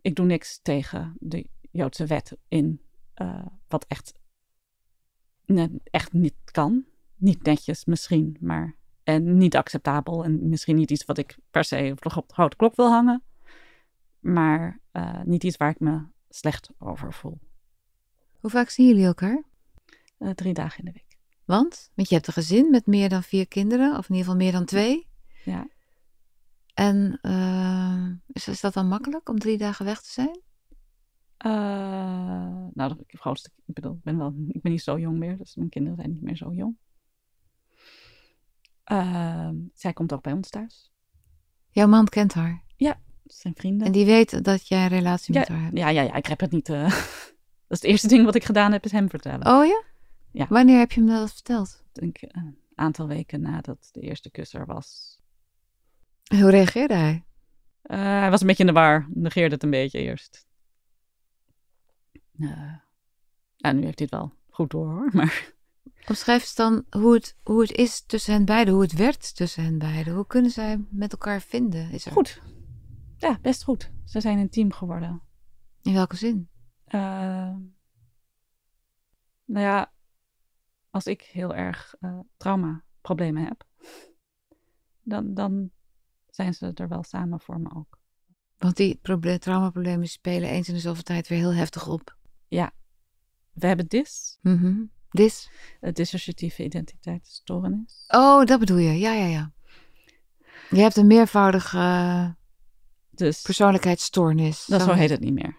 ik 0.06 0.16
doe 0.16 0.26
niks 0.26 0.60
tegen 0.62 1.16
de 1.20 1.48
Joodse 1.72 2.06
wet 2.06 2.38
in 2.48 2.82
uh, 3.22 3.46
wat 3.68 3.86
echt, 3.88 4.14
echt 5.84 6.14
niet 6.14 6.36
kan. 6.44 6.86
Niet 7.16 7.44
netjes 7.44 7.86
misschien, 7.86 8.38
maar 8.40 8.76
en 9.06 9.38
niet 9.38 9.56
acceptabel. 9.56 10.24
En 10.24 10.50
misschien 10.50 10.76
niet 10.76 10.92
iets 10.92 11.06
wat 11.06 11.18
ik 11.18 11.38
per 11.52 11.64
se 11.64 11.90
op 11.92 12.02
de 12.02 12.24
grote 12.28 12.56
klok 12.56 12.76
wil 12.76 12.90
hangen. 12.90 13.24
Maar 14.20 14.80
uh, 14.94 15.22
niet 15.24 15.44
iets 15.44 15.58
waar 15.58 15.70
ik 15.70 15.80
me 15.80 16.06
slecht 16.30 16.70
over 16.80 17.14
voel. 17.14 17.40
Hoe 18.40 18.50
vaak 18.50 18.70
zien 18.70 18.88
jullie 18.88 19.06
elkaar? 19.06 19.44
Uh, 20.20 20.30
drie 20.30 20.54
dagen 20.54 20.80
in 20.80 20.86
de 20.86 20.92
week. 20.92 21.18
Want? 21.46 21.92
Want 21.94 22.10
je 22.10 22.16
hebt 22.16 22.28
een 22.28 22.34
gezin 22.34 22.70
met 22.70 22.86
meer 22.86 23.10
dan 23.10 23.24
vier 23.24 23.48
kinderen, 23.48 23.98
of 23.98 24.10
in 24.10 24.16
ieder 24.16 24.18
geval 24.18 24.36
meer 24.36 24.52
dan 24.52 24.66
twee. 24.66 25.08
Ja. 25.44 25.68
En 26.74 27.20
uh, 27.22 28.10
is, 28.28 28.48
is 28.48 28.62
dat 28.62 28.74
dan 28.74 28.88
makkelijk 28.88 29.30
om 29.30 29.40
drie 29.40 29.58
dagen 29.58 29.86
weg 29.86 30.02
te 30.02 30.12
zijn? 30.12 30.44
Nou, 32.74 32.96
ik 33.06 33.20
grootste, 33.20 33.50
ik 33.66 33.74
bedoel, 33.74 33.94
ik 33.94 34.04
ben, 34.04 34.18
wel, 34.18 34.34
ik 34.48 34.62
ben 34.62 34.72
niet 34.72 34.82
zo 34.82 35.00
jong 35.00 35.18
meer, 35.18 35.38
dus 35.38 35.56
mijn 35.56 35.70
kinderen 35.70 35.98
zijn 35.98 36.12
niet 36.12 36.22
meer 36.22 36.38
zo 36.38 36.54
jong. 36.54 36.78
Uh, 38.92 39.50
zij 39.74 39.94
komt 39.94 40.14
ook 40.14 40.22
bij 40.22 40.34
ons 40.34 40.50
thuis. 40.50 40.92
Jouw 41.70 41.88
man 41.88 42.08
kent 42.08 42.34
haar? 42.34 42.64
Ja, 42.76 43.00
zijn 43.24 43.54
vrienden. 43.56 43.88
En 43.88 43.94
die 43.94 44.06
weet 44.06 44.44
dat 44.44 44.68
jij 44.68 44.84
een 44.84 44.88
relatie 44.88 45.34
ja, 45.34 45.40
met 45.40 45.50
haar 45.50 45.62
hebt? 45.62 45.78
Ja, 45.78 45.90
ja, 45.90 46.02
ja, 46.02 46.14
ik 46.14 46.26
heb 46.26 46.40
het 46.40 46.52
niet. 46.52 46.70
Uh, 46.70 46.84
dat 46.90 46.98
is 47.68 47.82
het 47.82 47.84
eerste 47.84 48.08
ding 48.08 48.26
wat 48.26 48.36
ik 48.36 48.44
gedaan 48.44 48.72
heb, 48.72 48.86
is 48.86 48.92
hem 48.92 49.10
vertellen. 49.10 49.48
Oh 49.48 49.66
ja? 49.66 49.84
Ja. 50.32 50.46
Wanneer 50.50 50.78
heb 50.78 50.92
je 50.92 51.00
hem 51.00 51.10
dat 51.10 51.34
verteld? 51.34 51.84
Ik 51.94 52.02
denk 52.02 52.18
een 52.22 52.58
aantal 52.76 53.08
weken 53.08 53.42
nadat 53.42 53.90
de 53.92 54.02
eerste 54.02 54.30
kus 54.32 54.54
er 54.54 54.66
was. 54.66 55.20
Hoe 56.24 56.50
reageerde 56.50 56.94
hij? 56.94 57.26
Uh, 57.84 57.98
hij 57.98 58.30
was 58.30 58.42
een 58.42 58.48
beetje 58.48 58.64
in 58.64 58.74
de 58.74 58.80
war, 58.80 59.08
negeerde 59.14 59.54
het 59.54 59.64
een 59.64 59.70
beetje 59.70 60.00
eerst. 60.00 60.48
Uh, 62.38 62.74
ja, 63.56 63.72
nu 63.72 63.84
heeft 63.84 64.00
hij 64.00 64.08
het 64.12 64.20
wel 64.20 64.34
goed 64.50 64.70
door 64.72 64.88
hoor, 64.88 65.10
maar... 65.18 65.54
Omschrijf 66.08 66.42
eens 66.42 66.56
dan 66.56 66.86
hoe 66.90 67.14
het, 67.14 67.38
hoe 67.44 67.62
het 67.62 67.72
is 67.72 68.02
tussen 68.06 68.34
hen 68.34 68.46
beiden, 68.46 68.74
hoe 68.74 68.84
het 68.84 68.94
werd 68.94 69.36
tussen 69.36 69.64
hen 69.64 69.78
beiden. 69.78 70.14
Hoe 70.16 70.28
kunnen 70.28 70.52
zij 70.52 70.86
met 70.90 71.12
elkaar 71.12 71.42
vinden? 71.42 71.92
Is 71.92 72.06
er... 72.06 72.12
Goed. 72.12 72.42
Ja, 73.18 73.40
best 73.42 73.64
goed. 73.64 73.92
Ze 74.06 74.22
zijn 74.22 74.38
een 74.38 74.50
team 74.50 74.72
geworden. 74.72 75.22
In 75.82 75.94
welke 75.94 76.16
zin? 76.16 76.50
Uh, 76.88 77.02
nou 79.46 79.66
ja, 79.66 79.94
als 80.90 81.06
ik 81.06 81.22
heel 81.22 81.56
erg 81.56 81.96
uh, 82.00 82.20
traumaproblemen 82.38 83.44
heb, 83.46 83.64
dan, 85.02 85.34
dan 85.34 85.72
zijn 86.30 86.54
ze 86.54 86.72
er 86.74 86.88
wel 86.88 87.04
samen 87.04 87.40
voor 87.40 87.60
me 87.60 87.76
ook. 87.76 88.00
Want 88.58 88.76
die 88.76 89.00
traumaproblemen 89.40 90.08
spelen 90.08 90.50
eens 90.50 90.68
in 90.68 90.74
de 90.74 90.80
zoveel 90.80 91.04
tijd 91.04 91.28
weer 91.28 91.38
heel 91.38 91.54
heftig 91.54 91.88
op. 91.88 92.18
Ja. 92.48 92.72
We 93.54 93.68
hebben 93.68 93.88
DIS. 93.88 94.38
Mm 94.42 94.58
-hmm. 94.58 94.92
DIS? 95.16 95.50
Dissociatieve 95.94 96.64
identiteitsstoornis. 96.64 98.06
Oh, 98.08 98.46
dat 98.46 98.60
bedoel 98.60 98.78
je. 98.78 99.00
Ja, 99.00 99.14
ja, 99.14 99.26
ja. 99.26 99.52
Je 100.70 100.82
hebt 100.82 100.96
een 100.96 101.08
meervoudige 101.08 101.78
uh, 101.78 102.30
dus, 103.10 103.42
persoonlijkheidsstoornis. 103.42 104.66
Dat 104.66 104.82
zo 104.82 104.92
heet 104.92 105.10
het 105.10 105.20
niet 105.20 105.34
meer. 105.34 105.58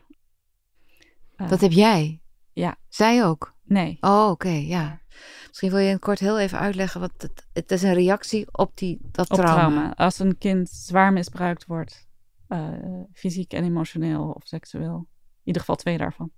Uh, 1.36 1.48
dat 1.48 1.60
heb 1.60 1.72
jij? 1.72 2.20
Ja. 2.52 2.76
Zij 2.88 3.24
ook? 3.24 3.54
Nee. 3.64 3.96
Oh, 4.00 4.22
oké, 4.22 4.30
okay, 4.30 4.66
ja. 4.66 5.00
Misschien 5.48 5.70
wil 5.70 5.78
je 5.78 5.90
in 5.90 5.98
kort 5.98 6.18
heel 6.18 6.38
even 6.38 6.58
uitleggen 6.58 7.00
wat 7.00 7.12
het, 7.16 7.46
het 7.52 7.70
is 7.70 7.82
een 7.82 7.94
reactie 7.94 8.46
op 8.52 8.76
die 8.76 8.98
dat 9.02 9.30
op 9.30 9.36
trauma. 9.36 9.56
trauma. 9.56 9.94
Als 9.94 10.18
een 10.18 10.38
kind 10.38 10.68
zwaar 10.68 11.12
misbruikt 11.12 11.66
wordt, 11.66 12.08
uh, 12.48 12.68
fysiek 13.12 13.52
en 13.52 13.64
emotioneel 13.64 14.30
of 14.30 14.46
seksueel, 14.46 14.96
in 14.96 15.42
ieder 15.44 15.60
geval 15.60 15.76
twee 15.76 15.98
daarvan, 15.98 16.30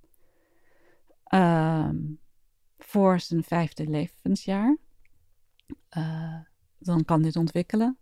uh, 1.33 1.89
voor 2.79 3.19
zijn 3.19 3.43
vijfde 3.43 3.87
levensjaar, 3.87 4.77
uh, 5.97 6.39
dan 6.77 7.05
kan 7.05 7.21
dit 7.21 7.35
ontwikkelen. 7.35 7.97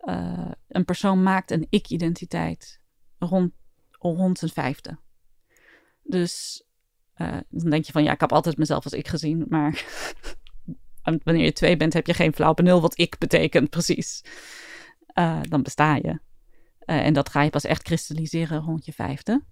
Uh, 0.00 0.50
een 0.68 0.84
persoon 0.84 1.22
maakt 1.22 1.50
een 1.50 1.66
ik-identiteit 1.70 2.80
rond, 3.18 3.52
rond 3.90 4.38
zijn 4.38 4.50
vijfde. 4.50 4.98
Dus 6.02 6.64
uh, 7.16 7.38
dan 7.48 7.70
denk 7.70 7.84
je 7.84 7.92
van 7.92 8.02
ja, 8.02 8.12
ik 8.12 8.20
heb 8.20 8.32
altijd 8.32 8.56
mezelf 8.56 8.84
als 8.84 8.92
ik 8.92 9.08
gezien, 9.08 9.46
maar 9.48 9.84
wanneer 11.24 11.44
je 11.44 11.52
twee 11.52 11.76
bent, 11.76 11.92
heb 11.92 12.06
je 12.06 12.14
geen 12.14 12.34
flauw 12.34 12.54
benul 12.54 12.80
wat 12.80 12.98
ik 12.98 13.18
betekent 13.18 13.70
precies. 13.70 14.24
Dan 15.48 15.62
besta 15.62 15.94
je. 15.94 16.20
En 16.78 17.12
dat 17.12 17.28
ga 17.28 17.42
je 17.42 17.50
pas 17.50 17.64
echt 17.64 17.82
kristalliseren 17.82 18.60
rond 18.60 18.84
je 18.84 18.92
vijfde. 18.92 19.42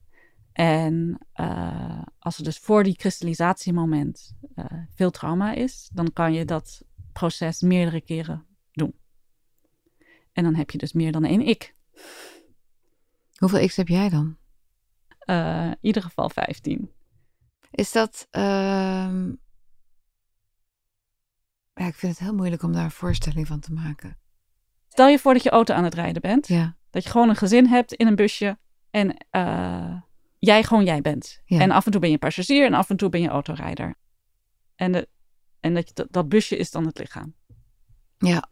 En 0.52 1.18
uh, 1.40 2.02
als 2.18 2.38
er 2.38 2.44
dus 2.44 2.58
voor 2.58 2.82
die 2.82 2.96
kristallisatiemoment 2.96 4.34
veel 4.94 5.10
trauma 5.10 5.52
is, 5.52 5.90
dan 5.92 6.12
kan 6.12 6.32
je 6.32 6.44
dat 6.44 6.82
proces 7.12 7.60
meerdere 7.60 8.00
keren 8.00 8.46
doen. 8.72 8.94
En 10.32 10.44
dan 10.44 10.54
heb 10.54 10.70
je 10.70 10.78
dus 10.78 10.92
meer 10.92 11.12
dan 11.12 11.24
één 11.24 11.46
ik. 11.46 11.74
Hoeveel 13.36 13.66
x 13.66 13.76
heb 13.76 13.88
jij 13.88 14.08
dan? 14.08 14.38
in 15.26 15.78
ieder 15.80 16.02
geval 16.02 16.30
15. 16.30 16.90
Is 17.70 17.92
dat. 17.92 18.28
Uh... 18.30 19.28
Ja, 21.74 21.86
ik 21.86 21.94
vind 21.94 22.12
het 22.12 22.18
heel 22.18 22.34
moeilijk 22.34 22.62
om 22.62 22.72
daar 22.72 22.84
een 22.84 22.90
voorstelling 22.90 23.46
van 23.46 23.60
te 23.60 23.72
maken. 23.72 24.18
Stel 24.88 25.08
je 25.08 25.18
voor 25.18 25.32
dat 25.32 25.42
je 25.42 25.50
auto 25.50 25.74
aan 25.74 25.84
het 25.84 25.94
rijden 25.94 26.22
bent. 26.22 26.48
Ja. 26.48 26.76
Dat 26.90 27.04
je 27.04 27.10
gewoon 27.10 27.28
een 27.28 27.36
gezin 27.36 27.66
hebt 27.66 27.94
in 27.94 28.06
een 28.06 28.14
busje. 28.14 28.58
En 28.90 29.26
uh, 29.30 30.00
jij 30.40 30.62
gewoon 30.62 30.84
jij 30.84 31.00
bent. 31.00 31.40
Ja. 31.44 31.60
En 31.60 31.70
af 31.70 31.84
en 31.84 31.90
toe 31.92 32.00
ben 32.00 32.10
je 32.10 32.18
passagier 32.18 32.66
en 32.66 32.74
af 32.74 32.90
en 32.90 32.96
toe 32.96 33.08
ben 33.08 33.20
je 33.20 33.28
autorijder. 33.28 33.94
En, 34.74 34.92
de, 34.92 35.08
en 35.60 35.74
dat, 35.74 36.06
dat 36.10 36.28
busje 36.28 36.56
is 36.56 36.70
dan 36.70 36.86
het 36.86 36.98
lichaam. 36.98 37.34
Ja. 38.18 38.48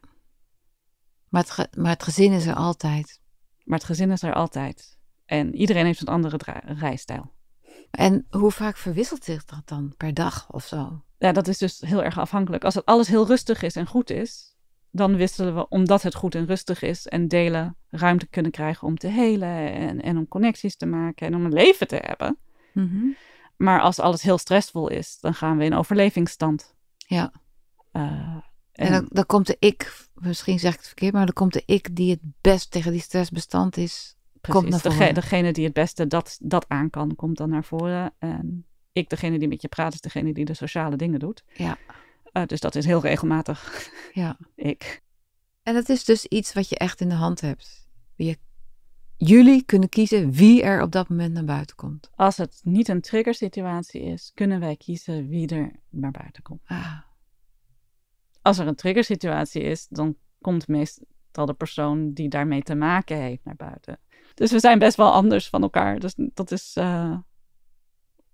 Maar 1.29 1.43
het, 1.43 1.51
ge, 1.51 1.69
maar 1.77 1.91
het 1.91 2.03
gezin 2.03 2.33
is 2.33 2.47
er 2.47 2.55
altijd. 2.55 3.21
Maar 3.65 3.79
het 3.79 3.87
gezin 3.87 4.11
is 4.11 4.23
er 4.23 4.35
altijd. 4.35 4.99
En 5.25 5.55
iedereen 5.55 5.85
heeft 5.85 6.01
een 6.01 6.07
andere 6.07 6.39
rijstijl. 6.65 7.37
En 7.91 8.27
hoe 8.31 8.51
vaak 8.51 8.77
verwisselt 8.77 9.25
zich 9.25 9.45
dat 9.45 9.69
dan 9.69 9.95
per 9.97 10.15
dag 10.15 10.51
of 10.51 10.67
zo? 10.67 11.05
Ja, 11.19 11.33
dat 11.33 11.49
is 11.49 11.59
dus 11.59 11.81
heel 11.81 12.05
erg 12.05 12.19
afhankelijk. 12.19 12.65
Als 12.65 12.75
het 12.75 12.85
alles 12.85 13.09
heel 13.09 13.27
rustig 13.27 13.63
is 13.63 13.77
en 13.77 13.87
goed 13.87 14.11
is, 14.11 14.48
dan 14.91 15.17
wisselen 15.17 15.55
we 15.55 15.69
omdat 15.69 16.03
het 16.03 16.15
goed 16.15 16.35
en 16.35 16.47
rustig 16.47 16.83
is 16.83 17.07
en 17.07 17.29
delen 17.29 17.77
ruimte 17.89 18.27
kunnen 18.27 18.51
krijgen 18.51 18.87
om 18.87 18.97
te 18.97 19.09
helen 19.09 19.73
en, 19.73 20.03
en 20.03 20.17
om 20.17 20.29
connecties 20.29 20.77
te 20.77 20.87
maken 20.87 21.27
en 21.27 21.35
om 21.35 21.45
een 21.45 21.53
leven 21.53 21.89
te 21.89 21.97
hebben. 21.97 22.39
Mm 22.73 22.89
-hmm. 22.89 23.17
Maar 23.57 23.81
als 23.81 23.99
alles 23.99 24.23
heel 24.23 24.39
stressvol 24.39 24.89
is, 24.89 25.19
dan 25.21 25.35
gaan 25.35 25.59
we 25.59 25.65
in 25.65 25.75
overlevingsstand. 25.75 26.75
Ja. 26.97 27.33
Uh, 27.93 28.03
en, 28.03 28.43
en 28.73 28.93
dan, 28.93 29.07
dan, 29.09 29.27
komt 29.27 29.47
de 29.47 29.57
ik, 29.59 30.07
misschien 30.15 30.59
zeg 30.59 30.73
ik 30.73 30.79
het 30.79 30.87
verkeerd, 30.87 31.13
maar 31.13 31.25
dan 31.25 31.35
komt 31.35 31.53
de 31.53 31.63
ik 31.67 31.97
die 31.97 32.11
het 32.11 32.21
best 32.41 32.71
tegen 32.71 32.93
die 32.93 33.01
stress 33.01 33.31
bestand 33.31 33.77
is, 33.77 34.17
Precies, 34.41 34.61
komt 34.61 34.83
naar 34.83 34.93
voren. 34.93 35.15
degene 35.15 35.53
die 35.53 35.65
het 35.65 35.73
beste 35.73 36.07
dat, 36.07 36.39
dat 36.43 36.65
aan 36.69 36.91
kan, 36.91 37.15
komt 37.15 37.37
dan 37.37 37.51
naar 37.51 37.65
voren. 37.65 38.13
En 38.19 38.67
ik, 38.93 39.09
degene 39.11 39.39
die 39.39 39.49
met 39.49 39.63
je 39.63 39.69
praat, 39.69 39.95
is 39.95 40.01
degene 40.01 40.33
die 40.33 40.45
de 40.45 40.55
sociale 40.55 40.97
dingen 40.97 41.19
doet. 41.19 41.45
Ja. 41.55 41.79
Uh, 42.39 42.47
dus 42.47 42.61
dat 42.61 42.75
is 42.75 42.85
heel 42.85 43.01
regelmatig. 43.01 43.91
Ja. 44.13 44.37
ik. 44.55 45.03
En 45.63 45.75
dat 45.75 45.89
is 45.89 46.05
dus 46.05 46.27
iets 46.27 46.53
wat 46.53 46.69
je 46.69 46.79
echt 46.79 47.01
in 47.01 47.09
de 47.09 47.15
hand 47.15 47.41
hebt. 47.41 47.89
Je, 48.15 48.39
jullie 49.17 49.63
kunnen 49.65 49.89
kiezen 49.89 50.33
wie 50.33 50.63
er 50.63 50.83
op 50.83 50.93
dat 50.93 51.09
moment 51.09 51.33
naar 51.33 51.45
buiten 51.45 51.77
komt. 51.77 52.11
Als 52.15 52.37
het 52.37 52.61
niet 52.63 52.89
een 52.89 53.01
triggersituatie 53.01 54.03
is, 54.03 54.31
kunnen 54.35 54.61
wij 54.61 54.77
kiezen 54.77 55.29
wie 55.29 55.49
er 55.49 55.73
naar 55.91 56.11
buiten 56.11 56.43
komt. 56.43 56.61
Ah. 56.65 56.99
Als 58.43 58.59
er 58.59 58.67
een 58.67 58.75
triggersituatie 58.75 59.63
is, 59.63 59.87
dan 59.89 60.17
komt 60.41 60.69
meestal 60.69 61.47
de 61.47 61.55
persoon 61.55 62.13
die 62.13 62.29
daarmee 62.29 62.63
te 62.63 62.75
maken 62.75 63.17
heeft 63.17 63.45
naar 63.45 63.57
buiten. 63.57 63.99
Dus 64.35 64.51
we 64.51 64.61
zijn 64.61 64.79
best 64.79 64.97
wel 64.97 65.13
anders 65.13 65.49
van 65.49 65.63
elkaar. 65.63 65.99
Dus 65.99 66.15
dat 66.17 66.51
is. 66.51 66.77
Uh... 66.79 67.19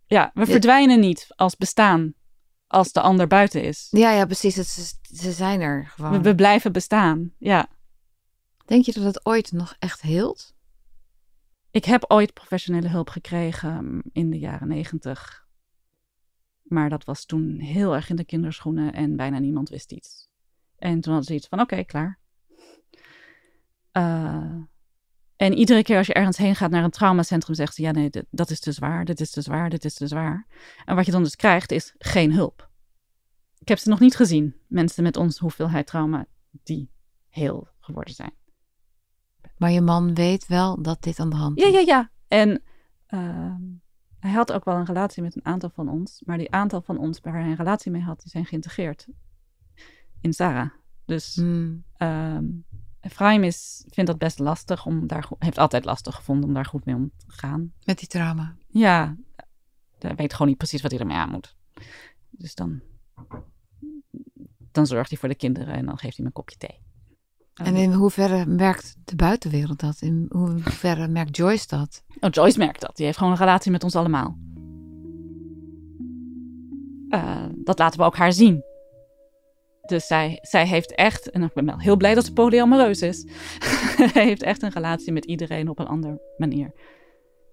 Ja, 0.06 0.30
we 0.34 0.46
verdwijnen 0.46 1.00
niet 1.00 1.26
als 1.28 1.56
bestaan 1.56 2.14
als 2.74 2.92
de 2.92 3.00
ander 3.00 3.26
buiten 3.26 3.62
is. 3.62 3.88
Ja, 3.90 4.12
ja, 4.12 4.24
precies. 4.24 4.56
Het, 4.56 4.66
ze, 4.66 4.94
ze 5.02 5.32
zijn 5.32 5.60
er 5.60 5.86
gewoon. 5.86 6.12
We, 6.12 6.20
we, 6.20 6.34
blijven 6.34 6.72
bestaan, 6.72 7.32
ja. 7.38 7.68
Denk 8.64 8.84
je 8.84 8.92
dat 8.92 9.04
het 9.04 9.26
ooit 9.26 9.52
nog 9.52 9.74
echt 9.78 10.00
hield? 10.00 10.54
Ik 11.70 11.84
heb 11.84 12.04
ooit 12.08 12.32
professionele 12.32 12.88
hulp 12.88 13.08
gekregen 13.08 14.02
in 14.12 14.30
de 14.30 14.38
jaren 14.38 14.68
negentig. 14.68 15.46
Maar 16.62 16.88
dat 16.88 17.04
was 17.04 17.24
toen 17.24 17.58
heel 17.58 17.94
erg 17.94 18.10
in 18.10 18.16
de 18.16 18.24
kinderschoenen 18.24 18.92
en 18.92 19.16
bijna 19.16 19.38
niemand 19.38 19.68
wist 19.68 19.92
iets. 19.92 20.28
En 20.78 21.00
toen 21.00 21.12
hadden 21.12 21.24
ze 21.24 21.34
iets 21.34 21.48
van, 21.48 21.60
oké, 21.60 21.72
okay, 21.72 21.84
klaar. 21.84 22.18
Uh, 23.92 24.62
en 25.44 25.52
iedere 25.52 25.82
keer 25.82 25.96
als 25.96 26.06
je 26.06 26.12
ergens 26.12 26.36
heen 26.36 26.56
gaat 26.56 26.70
naar 26.70 26.84
een 26.84 26.90
traumacentrum, 26.90 27.54
zegt 27.54 27.74
ze: 27.74 27.82
Ja, 27.82 27.90
nee, 27.90 28.10
dit, 28.10 28.24
dat 28.30 28.50
is 28.50 28.60
te 28.60 28.72
zwaar, 28.72 29.04
dit 29.04 29.20
is 29.20 29.30
te 29.30 29.42
zwaar, 29.42 29.70
dit 29.70 29.84
is 29.84 29.94
te 29.94 30.06
zwaar. 30.06 30.46
En 30.84 30.96
wat 30.96 31.06
je 31.06 31.12
dan 31.12 31.22
dus 31.22 31.36
krijgt, 31.36 31.72
is 31.72 31.94
geen 31.98 32.32
hulp. 32.32 32.70
Ik 33.58 33.68
heb 33.68 33.78
ze 33.78 33.88
nog 33.88 34.00
niet 34.00 34.16
gezien, 34.16 34.56
mensen 34.66 35.02
met 35.02 35.16
ons 35.16 35.38
hoeveelheid 35.38 35.86
trauma 35.86 36.26
die 36.50 36.90
heel 37.28 37.68
geworden 37.80 38.14
zijn. 38.14 38.32
Maar 39.56 39.70
je 39.70 39.80
man 39.80 40.14
weet 40.14 40.46
wel 40.46 40.82
dat 40.82 41.02
dit 41.02 41.18
aan 41.18 41.30
de 41.30 41.36
hand 41.36 41.58
is. 41.58 41.64
Ja, 41.64 41.70
ja, 41.70 41.80
ja. 41.80 42.10
En 42.28 42.62
uh, 43.08 43.54
hij 44.18 44.30
had 44.30 44.52
ook 44.52 44.64
wel 44.64 44.76
een 44.76 44.84
relatie 44.84 45.22
met 45.22 45.36
een 45.36 45.44
aantal 45.44 45.70
van 45.70 45.88
ons, 45.88 46.22
maar 46.24 46.38
die 46.38 46.50
aantal 46.50 46.82
van 46.82 46.98
ons 46.98 47.20
waar 47.20 47.34
hij 47.40 47.50
een 47.50 47.56
relatie 47.56 47.90
mee 47.90 48.02
had, 48.02 48.20
die 48.20 48.30
zijn 48.30 48.46
geïntegreerd 48.46 49.08
in 50.20 50.32
Sarah. 50.32 50.70
Dus. 51.04 51.34
Hmm. 51.34 51.84
Uh, 51.98 52.38
Efraim 53.04 53.44
is, 53.44 53.84
vindt 53.88 54.10
dat 54.10 54.18
best 54.18 54.38
lastig 54.38 54.86
om 54.86 55.06
daar 55.06 55.28
heeft 55.38 55.58
altijd 55.58 55.84
lastig 55.84 56.14
gevonden 56.14 56.48
om 56.48 56.54
daar 56.54 56.64
goed 56.64 56.84
mee 56.84 56.94
om 56.94 57.10
te 57.16 57.24
gaan. 57.26 57.72
Met 57.84 57.98
die 57.98 58.08
trauma. 58.08 58.56
Ja, 58.66 59.16
hij 59.98 60.14
weet 60.14 60.32
gewoon 60.32 60.48
niet 60.48 60.56
precies 60.56 60.82
wat 60.82 60.90
hij 60.90 61.00
ermee 61.00 61.16
aan 61.16 61.30
moet. 61.30 61.56
Dus 62.30 62.54
dan, 62.54 62.80
dan 64.72 64.86
zorgt 64.86 65.10
hij 65.10 65.18
voor 65.18 65.28
de 65.28 65.34
kinderen 65.34 65.74
en 65.74 65.86
dan 65.86 65.98
geeft 65.98 66.16
hij 66.16 66.24
me 66.24 66.26
een 66.26 66.32
kopje 66.32 66.56
thee. 66.56 66.82
En 67.54 67.76
in 67.76 67.92
hoeverre 67.92 68.46
merkt 68.46 68.96
de 69.04 69.16
buitenwereld 69.16 69.80
dat? 69.80 70.00
In 70.00 70.26
hoeverre 70.30 71.08
merkt 71.08 71.36
Joyce 71.36 71.66
dat? 71.68 72.04
Oh, 72.20 72.30
Joyce 72.30 72.58
merkt 72.58 72.80
dat. 72.80 72.96
Die 72.96 73.04
heeft 73.06 73.18
gewoon 73.18 73.32
een 73.32 73.38
relatie 73.38 73.70
met 73.70 73.84
ons 73.84 73.96
allemaal. 73.96 74.38
Uh, 77.08 77.44
dat 77.54 77.78
laten 77.78 77.98
we 77.98 78.06
ook 78.06 78.16
haar 78.16 78.32
zien. 78.32 78.62
Dus 79.86 80.06
zij, 80.06 80.38
zij 80.42 80.66
heeft 80.66 80.94
echt, 80.94 81.30
en 81.30 81.42
ik 81.42 81.52
ben 81.52 81.66
wel 81.66 81.78
heel 81.78 81.96
blij 81.96 82.14
dat 82.14 82.24
ze 82.24 82.32
polyamoreus 82.32 83.02
is, 83.02 83.26
heeft 84.12 84.42
echt 84.42 84.62
een 84.62 84.70
relatie 84.70 85.12
met 85.12 85.24
iedereen 85.24 85.68
op 85.68 85.78
een 85.78 85.86
andere 85.86 86.20
manier. 86.36 86.72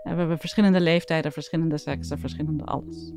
En 0.03 0.13
we 0.13 0.19
hebben 0.19 0.37
verschillende 0.37 0.81
leeftijden, 0.81 1.31
verschillende 1.31 1.77
seksen, 1.77 2.19
verschillende 2.19 2.63
alles. 2.63 3.11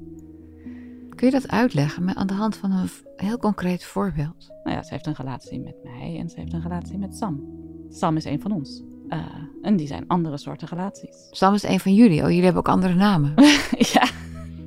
Kun 1.09 1.27
je 1.27 1.33
dat 1.33 1.49
uitleggen 1.49 2.05
met, 2.05 2.17
aan 2.17 2.27
de 2.27 2.35
hand 2.35 2.57
van 2.57 2.73
een 2.73 2.89
heel 3.17 3.39
concreet 3.39 3.85
voorbeeld? 3.85 4.49
Nou 4.65 4.77
ja, 4.77 4.83
ze 4.83 4.93
heeft 4.93 5.07
een 5.07 5.15
relatie 5.15 5.61
met 5.61 5.77
mij 5.83 6.17
en 6.19 6.29
ze 6.29 6.41
heeft 6.41 6.53
een 6.53 6.63
relatie 6.63 6.99
met 6.99 7.17
Sam. 7.17 7.43
Sam 7.89 8.17
is 8.17 8.25
een 8.25 8.41
van 8.41 8.53
ons. 8.53 8.83
Uh, 9.09 9.19
en 9.63 9.77
die 9.77 9.87
zijn 9.87 10.05
andere 10.07 10.39
soorten 10.39 10.69
relaties. 10.69 11.29
Sam 11.31 11.55
is 11.55 11.63
een 11.63 11.81
van 11.81 11.95
jullie. 11.95 12.23
Oh, 12.23 12.29
jullie 12.29 12.45
hebben 12.45 12.63
ook 12.63 12.69
andere 12.69 12.95
namen. 12.95 13.35
ja. 13.93 14.09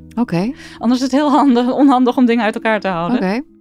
Oké. 0.10 0.20
Okay. 0.20 0.56
Anders 0.78 1.00
is 1.00 1.06
het 1.06 1.16
heel 1.16 1.30
handig, 1.30 1.74
onhandig 1.74 2.18
om 2.18 2.26
dingen 2.26 2.44
uit 2.44 2.56
elkaar 2.56 2.80
te 2.80 2.88
houden. 2.88 3.18
Oké. 3.18 3.26
Okay. 3.26 3.57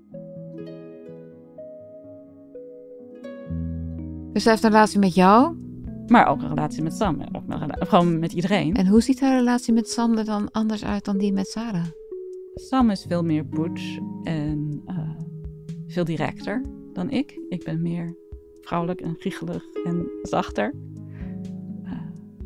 Dus 4.36 4.44
hij 4.44 4.52
heeft 4.52 4.64
een 4.64 4.72
relatie 4.72 4.98
met 4.98 5.14
jou. 5.14 5.56
Maar 6.06 6.26
ook 6.26 6.42
een 6.42 6.48
relatie 6.48 6.82
met 6.82 6.94
Sam. 6.94 7.20
Ook 7.32 7.46
met, 7.46 7.58
gewoon 7.78 8.18
met 8.18 8.32
iedereen. 8.32 8.74
En 8.74 8.86
hoe 8.86 9.00
ziet 9.00 9.20
haar 9.20 9.36
relatie 9.36 9.72
met 9.72 9.88
Sam 9.88 10.18
er 10.18 10.24
dan 10.24 10.50
anders 10.50 10.84
uit 10.84 11.04
dan 11.04 11.18
die 11.18 11.32
met 11.32 11.48
Sarah? 11.48 11.84
Sam 12.54 12.90
is 12.90 13.04
veel 13.08 13.22
meer 13.22 13.48
butch 13.48 13.98
en 14.22 14.82
uh, 14.86 14.98
veel 15.86 16.04
directer 16.04 16.62
dan 16.92 17.10
ik. 17.10 17.40
Ik 17.48 17.64
ben 17.64 17.82
meer 17.82 18.16
vrouwelijk 18.60 19.00
en 19.00 19.16
giechelig 19.18 19.64
en 19.84 20.06
zachter. 20.22 20.74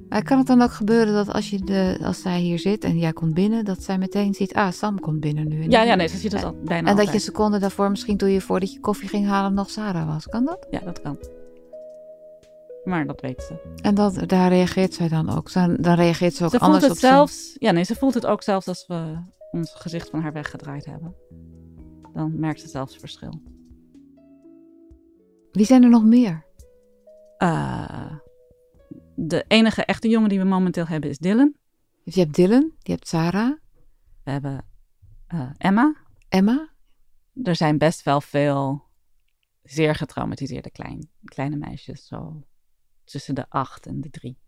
Maar 0.08 0.22
kan 0.22 0.38
het 0.38 0.46
dan 0.46 0.62
ook 0.62 0.72
gebeuren 0.72 1.14
dat 1.14 1.32
als, 1.32 1.50
je 1.50 1.58
de, 1.58 1.98
als 2.02 2.20
zij 2.20 2.40
hier 2.40 2.58
zit 2.58 2.84
en 2.84 2.98
jij 2.98 3.12
komt 3.12 3.34
binnen, 3.34 3.64
dat 3.64 3.82
zij 3.82 3.98
meteen 3.98 4.34
ziet, 4.34 4.54
ah, 4.54 4.70
Sam 4.70 5.00
komt 5.00 5.20
binnen 5.20 5.48
nu. 5.48 5.68
Ja, 5.68 5.82
ja, 5.82 5.94
nee, 5.94 6.08
ze 6.08 6.16
ziet 6.16 6.32
het 6.32 6.44
al, 6.44 6.56
bijna 6.64 6.90
En 6.90 6.96
dat 6.96 7.06
je 7.06 7.14
een 7.14 7.20
seconde 7.20 7.58
daarvoor, 7.58 7.90
misschien 7.90 8.16
toen 8.16 8.30
je 8.30 8.40
voordat 8.40 8.72
je 8.72 8.80
koffie 8.80 9.08
ging 9.08 9.26
halen, 9.26 9.54
nog 9.54 9.70
Sarah 9.70 10.06
was. 10.06 10.26
Kan 10.26 10.44
dat? 10.44 10.66
Ja, 10.70 10.80
dat 10.80 11.00
kan. 11.00 11.18
Maar 12.84 13.06
dat 13.06 13.20
weet 13.20 13.42
ze. 13.42 13.74
En 13.82 13.94
dat, 13.94 14.28
daar 14.28 14.48
reageert 14.48 14.94
zij 14.94 15.08
dan 15.08 15.30
ook? 15.30 15.52
Dan, 15.52 15.76
dan 15.76 15.94
reageert 15.94 16.34
ze 16.34 16.44
ook 16.44 16.50
ze 16.50 16.58
anders 16.58 16.84
voelt 16.84 16.96
het 16.96 17.04
op 17.04 17.10
zelfs, 17.10 17.56
Ja, 17.58 17.70
nee, 17.70 17.84
ze 17.84 17.94
voelt 17.94 18.14
het 18.14 18.26
ook 18.26 18.42
zelfs 18.42 18.68
als 18.68 18.86
we 18.86 19.22
ons 19.50 19.74
gezicht 19.74 20.10
van 20.10 20.20
haar 20.20 20.32
weggedraaid 20.32 20.84
hebben. 20.84 21.14
Dan 22.12 22.40
merkt 22.40 22.60
ze 22.60 22.68
zelfs 22.68 22.96
verschil. 22.96 23.42
Wie 25.52 25.64
zijn 25.64 25.82
er 25.82 25.90
nog 25.90 26.04
meer? 26.04 26.46
Uh, 27.38 28.12
de 29.14 29.44
enige 29.48 29.84
echte 29.84 30.08
jongen 30.08 30.28
die 30.28 30.38
we 30.38 30.44
momenteel 30.44 30.86
hebben 30.86 31.10
is 31.10 31.18
Dylan. 31.18 31.54
Dus 32.04 32.14
je 32.14 32.20
hebt 32.20 32.34
Dylan, 32.34 32.72
je 32.78 32.92
hebt 32.92 33.08
Sarah. 33.08 33.52
We 34.24 34.30
hebben 34.30 34.64
uh, 35.34 35.50
Emma. 35.56 35.94
Emma. 36.28 36.68
Er 37.42 37.56
zijn 37.56 37.78
best 37.78 38.02
wel 38.02 38.20
veel 38.20 38.82
zeer 39.62 39.94
getraumatiseerde 39.94 40.70
klein, 40.70 41.10
kleine 41.24 41.56
meisjes, 41.56 42.06
zo 42.06 42.42
tussen 43.10 43.34
de 43.34 43.46
acht 43.48 43.86
en 43.86 44.00
de 44.00 44.10
drie. 44.10 44.38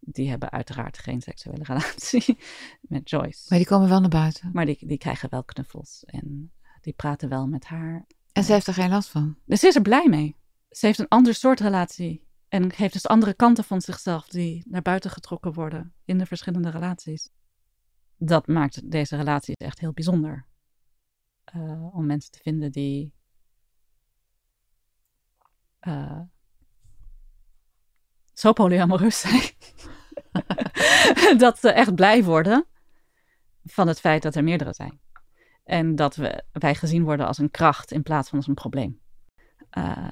Die 0.00 0.28
hebben 0.28 0.50
uiteraard 0.50 0.98
geen 0.98 1.20
seksuele 1.20 1.64
relatie 1.64 2.38
met 2.80 3.10
Joyce. 3.10 3.46
Maar 3.48 3.58
die 3.58 3.66
komen 3.66 3.88
wel 3.88 4.00
naar 4.00 4.08
buiten. 4.08 4.50
Maar 4.52 4.66
die, 4.66 4.86
die 4.86 4.98
krijgen 4.98 5.30
wel 5.30 5.44
knuffels 5.44 6.04
en 6.04 6.52
die 6.80 6.92
praten 6.92 7.28
wel 7.28 7.46
met 7.46 7.64
haar. 7.64 8.06
En 8.32 8.44
ze 8.44 8.52
heeft 8.52 8.66
er 8.66 8.74
geen 8.74 8.90
last 8.90 9.08
van? 9.08 9.38
Dus 9.44 9.60
ze 9.60 9.66
is 9.66 9.74
er 9.74 9.82
blij 9.82 10.08
mee. 10.08 10.36
Ze 10.70 10.86
heeft 10.86 10.98
een 10.98 11.08
ander 11.08 11.34
soort 11.34 11.60
relatie 11.60 12.26
en 12.48 12.72
heeft 12.72 12.92
dus 12.92 13.06
andere 13.06 13.34
kanten 13.34 13.64
van 13.64 13.80
zichzelf 13.80 14.28
die 14.28 14.64
naar 14.68 14.82
buiten 14.82 15.10
getrokken 15.10 15.52
worden 15.52 15.94
in 16.04 16.18
de 16.18 16.26
verschillende 16.26 16.70
relaties. 16.70 17.30
Dat 18.16 18.46
maakt 18.46 18.90
deze 18.90 19.16
relaties 19.16 19.54
echt 19.54 19.78
heel 19.78 19.92
bijzonder. 19.92 20.46
Uh, 21.54 21.94
om 21.94 22.06
mensen 22.06 22.30
te 22.30 22.38
vinden 22.42 22.72
die. 22.72 23.12
Uh, 25.80 26.20
zo 28.38 28.52
polyamoreus 28.52 29.20
zijn. 29.20 29.50
dat 31.38 31.58
ze 31.58 31.72
echt 31.72 31.94
blij 31.94 32.24
worden 32.24 32.64
van 33.64 33.88
het 33.88 34.00
feit 34.00 34.22
dat 34.22 34.34
er 34.34 34.44
meerdere 34.44 34.72
zijn. 34.72 35.00
En 35.64 35.96
dat 35.96 36.16
we, 36.16 36.42
wij 36.52 36.74
gezien 36.74 37.04
worden 37.04 37.26
als 37.26 37.38
een 37.38 37.50
kracht 37.50 37.92
in 37.92 38.02
plaats 38.02 38.28
van 38.28 38.38
als 38.38 38.46
een 38.46 38.54
probleem. 38.54 39.00
Uh, 39.78 40.10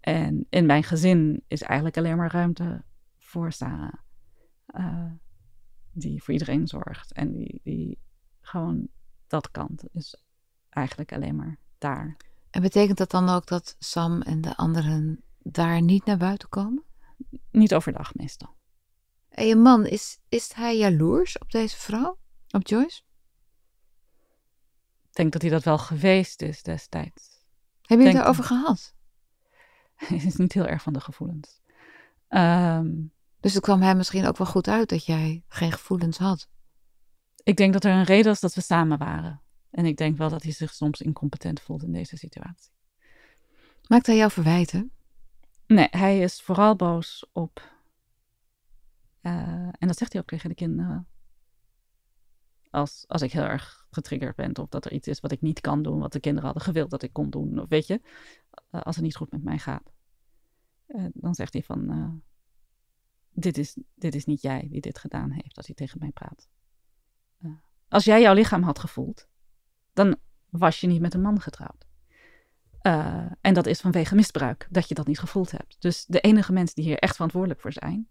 en 0.00 0.46
in 0.48 0.66
mijn 0.66 0.82
gezin 0.82 1.44
is 1.46 1.62
eigenlijk 1.62 1.96
alleen 1.96 2.16
maar 2.16 2.32
ruimte 2.32 2.84
voor 3.18 3.52
Sarah. 3.52 3.92
Uh, 4.66 5.10
die 5.92 6.22
voor 6.22 6.32
iedereen 6.32 6.66
zorgt. 6.66 7.12
En 7.12 7.32
die, 7.32 7.60
die 7.62 7.98
gewoon 8.40 8.88
dat 9.26 9.50
kant 9.50 9.84
is 9.92 10.22
eigenlijk 10.70 11.12
alleen 11.12 11.36
maar 11.36 11.58
daar. 11.78 12.16
En 12.50 12.62
betekent 12.62 12.98
dat 12.98 13.10
dan 13.10 13.28
ook 13.28 13.46
dat 13.46 13.76
Sam 13.78 14.22
en 14.22 14.40
de 14.40 14.56
anderen 14.56 15.22
daar 15.38 15.82
niet 15.82 16.04
naar 16.04 16.18
buiten 16.18 16.48
komen? 16.48 16.85
Niet 17.50 17.74
overdag 17.74 18.14
meestal. 18.14 18.54
En 19.28 19.46
je 19.46 19.56
man, 19.56 19.86
is, 19.86 20.18
is 20.28 20.52
hij 20.52 20.76
jaloers 20.76 21.38
op 21.38 21.50
deze 21.50 21.76
vrouw? 21.76 22.18
Op 22.50 22.66
Joyce? 22.66 23.02
Ik 25.08 25.12
denk 25.12 25.32
dat 25.32 25.42
hij 25.42 25.50
dat 25.50 25.64
wel 25.64 25.78
geweest 25.78 26.42
is 26.42 26.62
destijds. 26.62 27.44
Heb 27.82 28.00
je 28.00 28.06
het 28.06 28.16
erover 28.16 28.44
gehad? 28.44 28.94
Hij 29.94 30.16
is 30.16 30.36
niet 30.36 30.52
heel 30.52 30.66
erg 30.66 30.82
van 30.82 30.92
de 30.92 31.00
gevoelens. 31.00 31.60
Um, 32.28 33.12
dus 33.40 33.54
het 33.54 33.62
kwam 33.62 33.82
hem 33.82 33.96
misschien 33.96 34.26
ook 34.26 34.36
wel 34.36 34.46
goed 34.46 34.68
uit 34.68 34.88
dat 34.88 35.04
jij 35.04 35.44
geen 35.48 35.72
gevoelens 35.72 36.18
had. 36.18 36.48
Ik 37.42 37.56
denk 37.56 37.72
dat 37.72 37.84
er 37.84 37.92
een 37.92 38.04
reden 38.04 38.26
was 38.26 38.40
dat 38.40 38.54
we 38.54 38.60
samen 38.60 38.98
waren. 38.98 39.42
En 39.70 39.84
ik 39.84 39.96
denk 39.96 40.16
wel 40.18 40.28
dat 40.28 40.42
hij 40.42 40.52
zich 40.52 40.74
soms 40.74 41.00
incompetent 41.00 41.60
voelt 41.60 41.82
in 41.82 41.92
deze 41.92 42.16
situatie. 42.16 42.72
Maakt 43.86 44.06
hij 44.06 44.16
jou 44.16 44.30
verwijten? 44.30 44.92
Nee, 45.66 45.88
hij 45.90 46.20
is 46.20 46.40
vooral 46.40 46.76
boos 46.76 47.26
op. 47.32 47.74
Uh, 49.22 49.32
en 49.78 49.86
dat 49.86 49.96
zegt 49.96 50.12
hij 50.12 50.20
ook 50.20 50.28
tegen 50.28 50.48
de 50.48 50.54
kinderen. 50.54 51.08
Als, 52.70 53.04
als 53.06 53.22
ik 53.22 53.32
heel 53.32 53.42
erg 53.42 53.86
getriggerd 53.90 54.36
ben 54.36 54.58
of 54.58 54.68
dat 54.68 54.84
er 54.84 54.92
iets 54.92 55.08
is 55.08 55.20
wat 55.20 55.32
ik 55.32 55.40
niet 55.40 55.60
kan 55.60 55.82
doen, 55.82 55.98
wat 55.98 56.12
de 56.12 56.20
kinderen 56.20 56.44
hadden 56.44 56.64
gewild 56.64 56.90
dat 56.90 57.02
ik 57.02 57.12
kon 57.12 57.30
doen. 57.30 57.58
Of 57.58 57.68
weet 57.68 57.86
je, 57.86 58.00
uh, 58.70 58.80
als 58.82 58.96
het 58.96 59.04
niet 59.04 59.16
goed 59.16 59.30
met 59.30 59.42
mij 59.42 59.58
gaat. 59.58 59.92
Uh, 60.88 61.06
dan 61.14 61.34
zegt 61.34 61.52
hij 61.52 61.62
van, 61.62 62.22
dit, 63.30 63.58
is, 63.58 63.76
dit 63.94 64.14
is 64.14 64.24
niet 64.24 64.42
jij 64.42 64.68
die 64.70 64.80
dit 64.80 64.98
gedaan 64.98 65.30
heeft 65.30 65.56
als 65.56 65.66
hij 65.66 65.74
tegen 65.74 65.98
mij 65.98 66.10
praat. 66.10 66.48
als 67.88 68.04
jij 68.04 68.20
jouw 68.20 68.34
lichaam 68.34 68.62
had 68.62 68.78
gevoeld, 68.78 69.28
dan 69.92 70.16
was 70.50 70.80
je 70.80 70.86
niet 70.86 71.00
met 71.00 71.14
een 71.14 71.20
man 71.20 71.40
getrouwd. 71.40 71.85
Uh, 72.86 73.24
en 73.40 73.54
dat 73.54 73.66
is 73.66 73.80
vanwege 73.80 74.14
misbruik, 74.14 74.68
dat 74.70 74.88
je 74.88 74.94
dat 74.94 75.06
niet 75.06 75.18
gevoeld 75.18 75.50
hebt. 75.50 75.76
Dus 75.78 76.04
de 76.04 76.20
enige 76.20 76.52
mensen 76.52 76.74
die 76.74 76.84
hier 76.84 76.98
echt 76.98 77.14
verantwoordelijk 77.14 77.60
voor 77.60 77.72
zijn, 77.72 78.08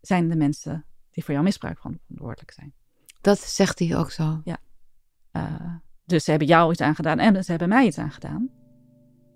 zijn 0.00 0.28
de 0.28 0.36
mensen 0.36 0.84
die 1.10 1.24
voor 1.24 1.34
jouw 1.34 1.42
misbruik 1.42 1.78
verantwoordelijk 1.78 2.50
zijn. 2.50 2.74
Dat 3.20 3.38
zegt 3.38 3.78
hij 3.78 3.96
ook 3.96 4.10
zo. 4.10 4.40
Ja. 4.44 4.58
Uh, 5.32 5.74
dus 6.04 6.24
ze 6.24 6.30
hebben 6.30 6.48
jou 6.48 6.72
iets 6.72 6.80
aangedaan 6.80 7.18
en 7.18 7.44
ze 7.44 7.50
hebben 7.50 7.68
mij 7.68 7.86
iets 7.86 7.98
aangedaan. 7.98 8.50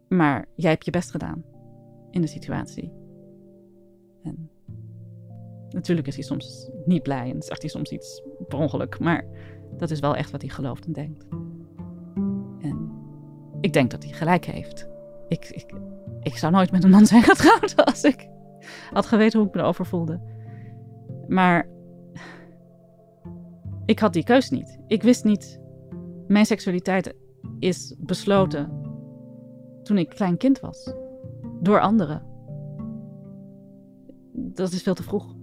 Maar 0.09 0.47
jij 0.57 0.71
hebt 0.71 0.85
je 0.85 0.91
best 0.91 1.11
gedaan 1.11 1.45
in 2.11 2.21
de 2.21 2.27
situatie. 2.27 2.93
En 4.23 4.51
natuurlijk 5.69 6.07
is 6.07 6.15
hij 6.15 6.25
soms 6.25 6.71
niet 6.85 7.03
blij 7.03 7.31
en 7.31 7.43
zegt 7.43 7.63
hij 7.63 7.71
soms 7.71 7.91
iets 7.91 8.23
per 8.49 8.59
ongeluk. 8.59 8.99
Maar 8.99 9.25
dat 9.77 9.91
is 9.91 10.01
wel 10.01 10.17
echt 10.17 10.31
wat 10.31 10.41
hij 10.41 10.51
gelooft 10.51 10.87
en 10.87 10.93
denkt. 10.93 11.27
Ik 13.61 13.73
denk 13.73 13.91
dat 13.91 14.03
hij 14.03 14.13
gelijk 14.13 14.45
heeft. 14.45 14.89
Ik, 15.29 15.49
ik, 15.49 15.73
ik 16.23 16.37
zou 16.37 16.53
nooit 16.53 16.71
met 16.71 16.85
een 16.85 16.91
man 16.91 17.07
zijn 17.07 17.23
getrouwd 17.33 17.85
als 17.85 18.03
ik 18.05 18.29
had 18.93 19.07
geweten 19.07 19.39
hoe 19.39 19.49
ik 19.49 19.55
me 19.55 19.61
erover 19.61 19.87
voelde. 19.87 20.21
Maar 21.29 21.69
ik 23.85 23.99
had 23.99 24.13
die 24.13 24.25
keus 24.25 24.51
niet. 24.51 24.79
Ik 24.87 25.03
wist 25.03 25.25
niet. 25.25 25.61
Mijn 26.27 26.47
seksualiteit 26.47 27.15
is 27.59 27.95
besloten 27.99 28.71
toen 29.83 29.99
ik 29.99 30.09
klein 30.09 30.37
kind 30.37 30.61
was. 30.61 30.95
Door 31.61 31.81
anderen. 31.81 32.23
Dat 34.33 34.73
is 34.73 34.83
veel 34.83 34.95
te 34.95 35.03
vroeg. 35.03 35.37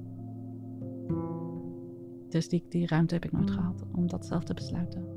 Dus 2.30 2.50
die, 2.50 2.66
die 2.70 2.88
ruimte 2.88 3.14
heb 3.14 3.26
ik 3.26 3.32
nooit 3.32 3.52
gehad 3.52 3.84
om 3.96 4.08
dat 4.08 4.26
zelf 4.26 4.44
te 4.44 4.54
besluiten. 4.54 5.15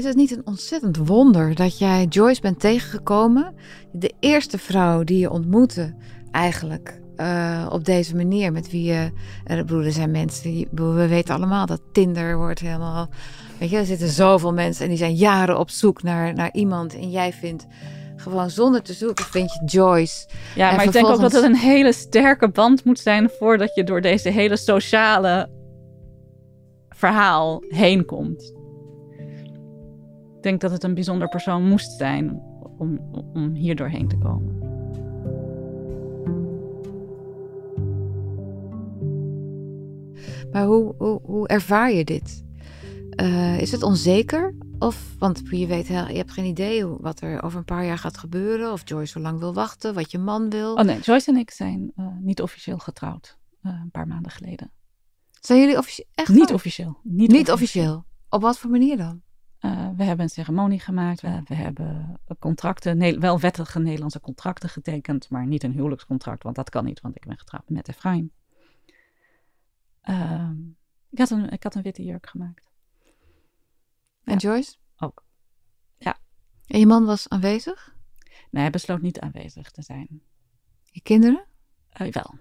Is 0.00 0.06
het 0.06 0.16
niet 0.16 0.36
een 0.36 0.46
ontzettend 0.46 0.96
wonder 0.96 1.54
dat 1.54 1.78
jij 1.78 2.04
Joyce 2.04 2.40
bent 2.40 2.60
tegengekomen? 2.60 3.54
De 3.92 4.12
eerste 4.20 4.58
vrouw 4.58 5.04
die 5.04 5.18
je 5.18 5.30
ontmoette, 5.30 5.94
eigenlijk. 6.30 7.00
Uh, 7.16 7.66
op 7.70 7.84
deze 7.84 8.16
manier, 8.16 8.52
met 8.52 8.70
wie 8.70 8.82
je. 8.82 9.10
Uh, 9.46 9.56
bedoel, 9.56 9.84
er 9.84 9.92
zijn 9.92 10.10
mensen 10.10 10.50
die. 10.50 10.68
We 10.70 11.06
weten 11.08 11.34
allemaal 11.34 11.66
dat 11.66 11.80
Tinder 11.92 12.36
wordt 12.36 12.60
helemaal. 12.60 13.08
Weet 13.58 13.70
je, 13.70 13.76
er 13.76 13.84
zitten 13.84 14.08
zoveel 14.08 14.52
mensen 14.52 14.82
en 14.82 14.88
die 14.88 14.98
zijn 14.98 15.14
jaren 15.14 15.58
op 15.58 15.70
zoek 15.70 16.02
naar, 16.02 16.34
naar 16.34 16.52
iemand. 16.52 16.94
En 16.94 17.10
jij 17.10 17.32
vindt 17.32 17.66
gewoon 18.16 18.50
zonder 18.50 18.82
te 18.82 18.92
zoeken, 18.92 19.24
vind 19.24 19.52
je 19.52 19.64
Joyce. 19.64 20.28
Ja, 20.54 20.74
maar 20.74 20.84
ik 20.84 20.92
denk 20.92 21.06
ook 21.06 21.20
dat 21.20 21.32
het 21.32 21.44
een 21.44 21.56
hele 21.56 21.92
sterke 21.92 22.48
band 22.48 22.84
moet 22.84 22.98
zijn 22.98 23.30
voordat 23.38 23.74
je 23.74 23.84
door 23.84 24.00
deze 24.00 24.28
hele 24.28 24.56
sociale 24.56 25.50
verhaal 26.88 27.62
heen 27.68 28.04
komt. 28.04 28.58
Ik 30.40 30.46
denk 30.46 30.60
dat 30.60 30.70
het 30.70 30.84
een 30.84 30.94
bijzonder 30.94 31.28
persoon 31.28 31.68
moest 31.68 31.90
zijn 31.98 32.42
om, 32.78 32.98
om 33.34 33.54
hier 33.54 33.76
doorheen 33.76 34.08
te 34.08 34.16
komen. 34.16 34.58
Maar 40.52 40.64
hoe, 40.64 40.94
hoe, 40.98 41.20
hoe 41.22 41.48
ervaar 41.48 41.92
je 41.92 42.04
dit? 42.04 42.44
Uh, 43.22 43.60
is 43.60 43.72
het 43.72 43.82
onzeker? 43.82 44.54
Of, 44.78 45.14
want 45.18 45.42
je 45.50 45.66
weet, 45.66 45.86
je 45.86 45.92
hebt 45.92 46.32
geen 46.32 46.44
idee 46.44 46.86
wat 46.86 47.20
er 47.20 47.42
over 47.42 47.58
een 47.58 47.64
paar 47.64 47.84
jaar 47.84 47.98
gaat 47.98 48.18
gebeuren. 48.18 48.72
Of 48.72 48.88
Joyce 48.88 49.12
zo 49.12 49.20
lang 49.20 49.38
wil 49.38 49.54
wachten, 49.54 49.94
wat 49.94 50.10
je 50.10 50.18
man 50.18 50.50
wil. 50.50 50.74
Oh 50.74 50.84
nee, 50.84 51.00
Joyce 51.00 51.30
en 51.30 51.36
ik 51.36 51.50
zijn 51.50 51.92
uh, 51.96 52.06
niet 52.20 52.42
officieel 52.42 52.78
getrouwd. 52.78 53.38
Uh, 53.62 53.72
een 53.82 53.90
paar 53.90 54.06
maanden 54.06 54.32
geleden. 54.32 54.72
Zijn 55.40 55.60
jullie 55.60 55.78
officieel? 55.78 56.06
Echt 56.14 56.28
Niet 56.28 56.52
officieel. 56.52 56.98
Niet, 57.02 57.30
niet 57.30 57.50
officieel. 57.50 57.54
officieel. 57.54 58.04
Op 58.28 58.40
wat 58.40 58.58
voor 58.58 58.70
manier 58.70 58.96
dan? 58.96 59.22
Uh, 59.60 59.88
we 59.96 60.04
hebben 60.04 60.24
een 60.24 60.30
ceremonie 60.30 60.80
gemaakt. 60.80 61.20
We, 61.20 61.40
we 61.44 61.54
hebben 61.54 62.20
contracten, 62.38 63.20
wel 63.20 63.40
wettige 63.40 63.78
Nederlandse 63.78 64.20
contracten 64.20 64.68
getekend, 64.68 65.30
maar 65.30 65.46
niet 65.46 65.62
een 65.62 65.72
huwelijkscontract, 65.72 66.42
want 66.42 66.56
dat 66.56 66.70
kan 66.70 66.84
niet, 66.84 67.00
want 67.00 67.16
ik 67.16 67.26
ben 67.26 67.38
getrouwd 67.38 67.68
met 67.68 67.88
Efraim. 67.88 68.32
Ehm, 70.00 70.56
ik, 71.10 71.18
had 71.18 71.30
een, 71.30 71.48
ik 71.50 71.62
had 71.62 71.74
een 71.74 71.82
witte 71.82 72.04
jurk 72.04 72.26
gemaakt. 72.28 72.70
En 74.24 74.32
Ja. 74.32 74.36
Joyce? 74.36 74.76
Ook. 74.98 75.24
Ja. 75.98 76.18
En 76.66 76.78
je 76.78 76.86
man 76.86 77.04
was 77.04 77.28
aanwezig? 77.28 77.96
Nee, 78.50 78.62
hij 78.62 78.70
besloot 78.70 79.00
niet 79.00 79.20
aanwezig 79.20 79.70
te 79.70 79.82
zijn. 79.82 80.22
Je 80.84 81.00
kinderen? 81.00 81.44
Eh, 81.88 82.12
wel, 82.12 82.34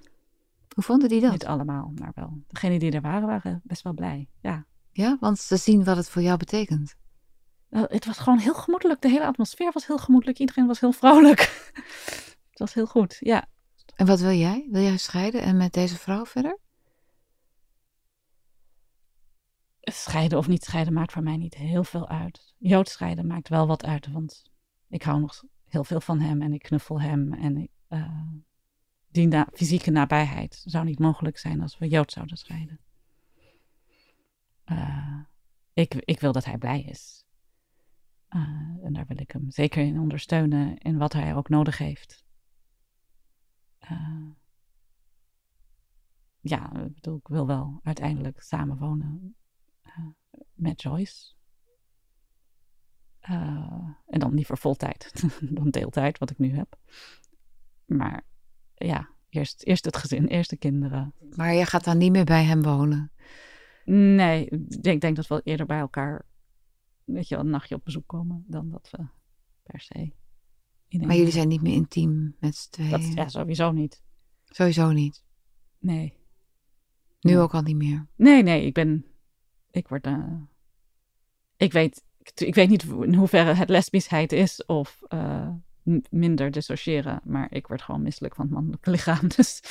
Hoe 0.75 0.83
vonden 0.83 1.09
die 1.09 1.21
dat? 1.21 1.31
niet 1.31 1.45
allemaal, 1.45 1.91
maar 1.99 2.11
wel. 2.15 2.41
Degenen 2.47 2.79
die 2.79 2.91
er 2.91 3.01
waren, 3.01 3.27
waren 3.27 3.61
best 3.63 3.81
wel 3.81 3.93
blij. 3.93 4.29
Ja. 4.39 4.65
Ja, 4.91 5.17
want 5.19 5.39
ze 5.39 5.57
zien 5.57 5.83
wat 5.83 5.97
het 5.97 6.09
voor 6.09 6.21
jou 6.21 6.37
betekent. 6.37 6.95
Nou, 7.69 7.85
het 7.89 8.05
was 8.05 8.17
gewoon 8.17 8.39
heel 8.39 8.53
gemoedelijk. 8.53 9.01
De 9.01 9.09
hele 9.09 9.25
atmosfeer 9.25 9.71
was 9.73 9.87
heel 9.87 9.97
gemoedelijk. 9.97 10.39
Iedereen 10.39 10.67
was 10.67 10.79
heel 10.79 10.91
vrolijk. 10.91 11.39
het 12.49 12.59
was 12.59 12.73
heel 12.73 12.87
goed, 12.87 13.17
ja. 13.19 13.47
En 13.95 14.05
wat 14.05 14.19
wil 14.19 14.31
jij? 14.31 14.67
Wil 14.71 14.81
jij 14.81 14.97
scheiden 14.97 15.41
en 15.41 15.57
met 15.57 15.73
deze 15.73 15.97
vrouw 15.97 16.25
verder? 16.25 16.59
Scheiden 19.81 20.37
of 20.37 20.47
niet 20.47 20.63
scheiden 20.63 20.93
maakt 20.93 21.11
voor 21.11 21.23
mij 21.23 21.37
niet 21.37 21.55
heel 21.55 21.83
veel 21.83 22.07
uit. 22.07 22.53
Joods 22.57 22.91
scheiden 22.91 23.27
maakt 23.27 23.49
wel 23.49 23.67
wat 23.67 23.85
uit, 23.85 24.11
want 24.11 24.43
ik 24.87 25.03
hou 25.03 25.19
nog 25.19 25.43
heel 25.67 25.83
veel 25.83 26.01
van 26.01 26.19
hem 26.19 26.41
en 26.41 26.53
ik 26.53 26.61
knuffel 26.61 27.01
hem. 27.01 27.33
En 27.33 27.69
eh, 27.87 28.27
die 29.07 29.27
na- 29.27 29.47
fysieke 29.53 29.91
nabijheid 29.91 30.61
zou 30.65 30.85
niet 30.85 30.99
mogelijk 30.99 31.37
zijn 31.37 31.61
als 31.61 31.77
we 31.77 31.87
Jood 31.87 32.11
zouden 32.11 32.37
scheiden. 32.37 32.79
Eh, 34.63 35.19
ik, 35.73 35.93
ik 35.93 36.19
wil 36.19 36.31
dat 36.31 36.45
hij 36.45 36.57
blij 36.57 36.81
is. 36.81 37.18
Eh, 38.29 38.39
en 38.83 38.93
daar 38.93 39.05
wil 39.07 39.19
ik 39.19 39.31
hem 39.31 39.51
zeker 39.51 39.83
in 39.83 39.99
ondersteunen 39.99 40.77
in 40.77 40.97
wat 40.97 41.13
hij 41.13 41.35
ook 41.35 41.49
nodig 41.49 41.77
heeft. 41.77 42.25
Eh, 43.79 44.27
ja, 46.39 46.83
ik 46.83 46.93
bedoel, 46.93 47.17
ik 47.17 47.27
wil 47.27 47.47
wel 47.47 47.79
uiteindelijk 47.83 48.41
samenwonen 48.41 49.35
eh, 49.81 50.05
met 50.53 50.81
Joyce. 50.81 51.37
En 53.19 54.19
dan 54.19 54.33
liever 54.33 54.57
voltijd 54.57 55.23
dan 55.57 55.69
deeltijd, 55.69 56.17
wat 56.17 56.29
ik 56.29 56.37
nu 56.37 56.55
heb. 56.55 56.77
Maar 57.85 58.25
ja, 58.75 59.09
eerst, 59.29 59.63
eerst 59.63 59.85
het 59.85 59.97
gezin, 59.97 60.27
eerst 60.35 60.49
de 60.49 60.57
kinderen. 60.57 61.13
Maar 61.35 61.53
je 61.53 61.65
gaat 61.65 61.83
dan 61.83 61.97
niet 61.97 62.11
meer 62.11 62.25
bij 62.25 62.43
hem 62.43 62.61
wonen. 62.61 63.11
Nee, 63.85 64.45
ik 64.45 64.83
denk, 64.83 65.01
denk 65.01 65.15
dat 65.15 65.27
we 65.27 65.41
eerder 65.43 65.65
bij 65.65 65.79
elkaar 65.79 66.25
weet 67.13 67.27
je, 67.27 67.35
wel, 67.35 67.43
een 67.43 67.49
nachtje 67.49 67.75
op 67.75 67.83
bezoek 67.83 68.07
komen 68.07 68.43
dan 68.47 68.69
dat 68.69 68.89
we 68.91 69.05
per 69.63 69.79
se. 69.79 70.11
in 70.87 71.07
Maar 71.07 71.15
jullie 71.15 71.31
zijn 71.31 71.47
niet 71.47 71.61
meer 71.61 71.73
intiem 71.73 72.35
met 72.39 72.55
z'n 72.55 72.69
tweeën. 72.69 72.89
Dat, 72.91 73.13
ja, 73.13 73.27
sowieso 73.27 73.71
niet. 73.71 74.01
Sowieso 74.45 74.91
niet. 74.91 75.23
Nee. 75.79 76.17
Nu 77.21 77.31
Nee. 77.33 77.39
ook 77.41 77.53
al 77.53 77.61
niet 77.61 77.75
meer. 77.75 78.07
Nee, 78.15 78.43
nee, 78.43 78.65
ik 78.65 78.73
ben. 78.73 79.05
Ik 79.71 79.87
word. 79.87 80.05
eh, 80.05 80.33
ik 81.57 81.71
weet. 81.71 82.03
ik- 82.21 82.39
Ik 82.39 82.55
weet 82.55 82.69
niet 82.69 82.83
in 82.83 83.13
hoeverre 83.13 83.53
het 83.53 83.69
lesbischheid 83.69 84.31
is 84.31 84.65
of 84.65 85.01
eh, 85.07 85.49
minder 86.09 86.51
dissociëren, 86.51 87.21
maar 87.23 87.51
ik 87.51 87.67
word 87.67 87.81
gewoon 87.81 88.01
misselijk 88.01 88.35
van 88.35 88.45
het 88.45 88.53
mannelijke 88.53 88.89
lichaam. 88.91 89.27
Dus 89.35 89.61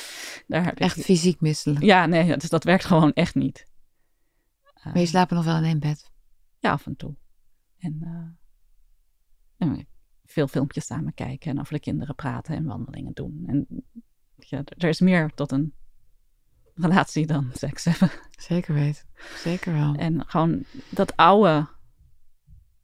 daar 0.47 0.63
heb 0.63 0.73
ik- 0.73 0.79
Echt 0.79 1.01
fysiek 1.01 1.41
misselijk. 1.41 1.83
Ja, 1.83 2.05
nee, 2.05 2.37
dus 2.37 2.49
dat 2.49 2.63
werkt 2.63 2.85
gewoon 2.85 3.13
echt 3.13 3.35
niet. 3.35 3.65
Eh, 4.73 4.85
Maar 4.85 4.99
je 4.99 5.05
slaapt 5.05 5.31
nog 5.31 5.45
wel 5.45 5.57
in 5.57 5.63
één 5.63 5.79
bed. 5.79 6.11
Ja, 6.59 6.71
af 6.71 6.85
en 6.85 6.95
toe. 6.95 7.15
En 7.79 7.99
eh, 8.01 9.67
en 9.67 9.87
veel 10.25 10.47
filmpjes 10.47 10.85
samen 10.85 11.13
kijken 11.13 11.51
en 11.51 11.59
over 11.59 11.73
de 11.73 11.79
kinderen 11.79 12.15
praten 12.15 12.55
en 12.55 12.65
wandelingen 12.65 13.13
doen. 13.13 13.43
En 13.47 13.67
ja, 14.35 14.63
er 14.65 14.89
is 14.89 14.99
meer 14.99 15.33
tot 15.33 15.51
een 15.51 15.73
relatie 16.73 17.25
dan 17.25 17.49
seks 17.53 17.83
hebben. 17.83 18.09
Zeker 18.31 18.73
weten. 18.73 19.07
Zeker 19.35 19.73
wel. 19.73 19.95
En 19.95 20.25
gewoon 20.27 20.65
dat 20.89 21.15
oude, 21.15 21.69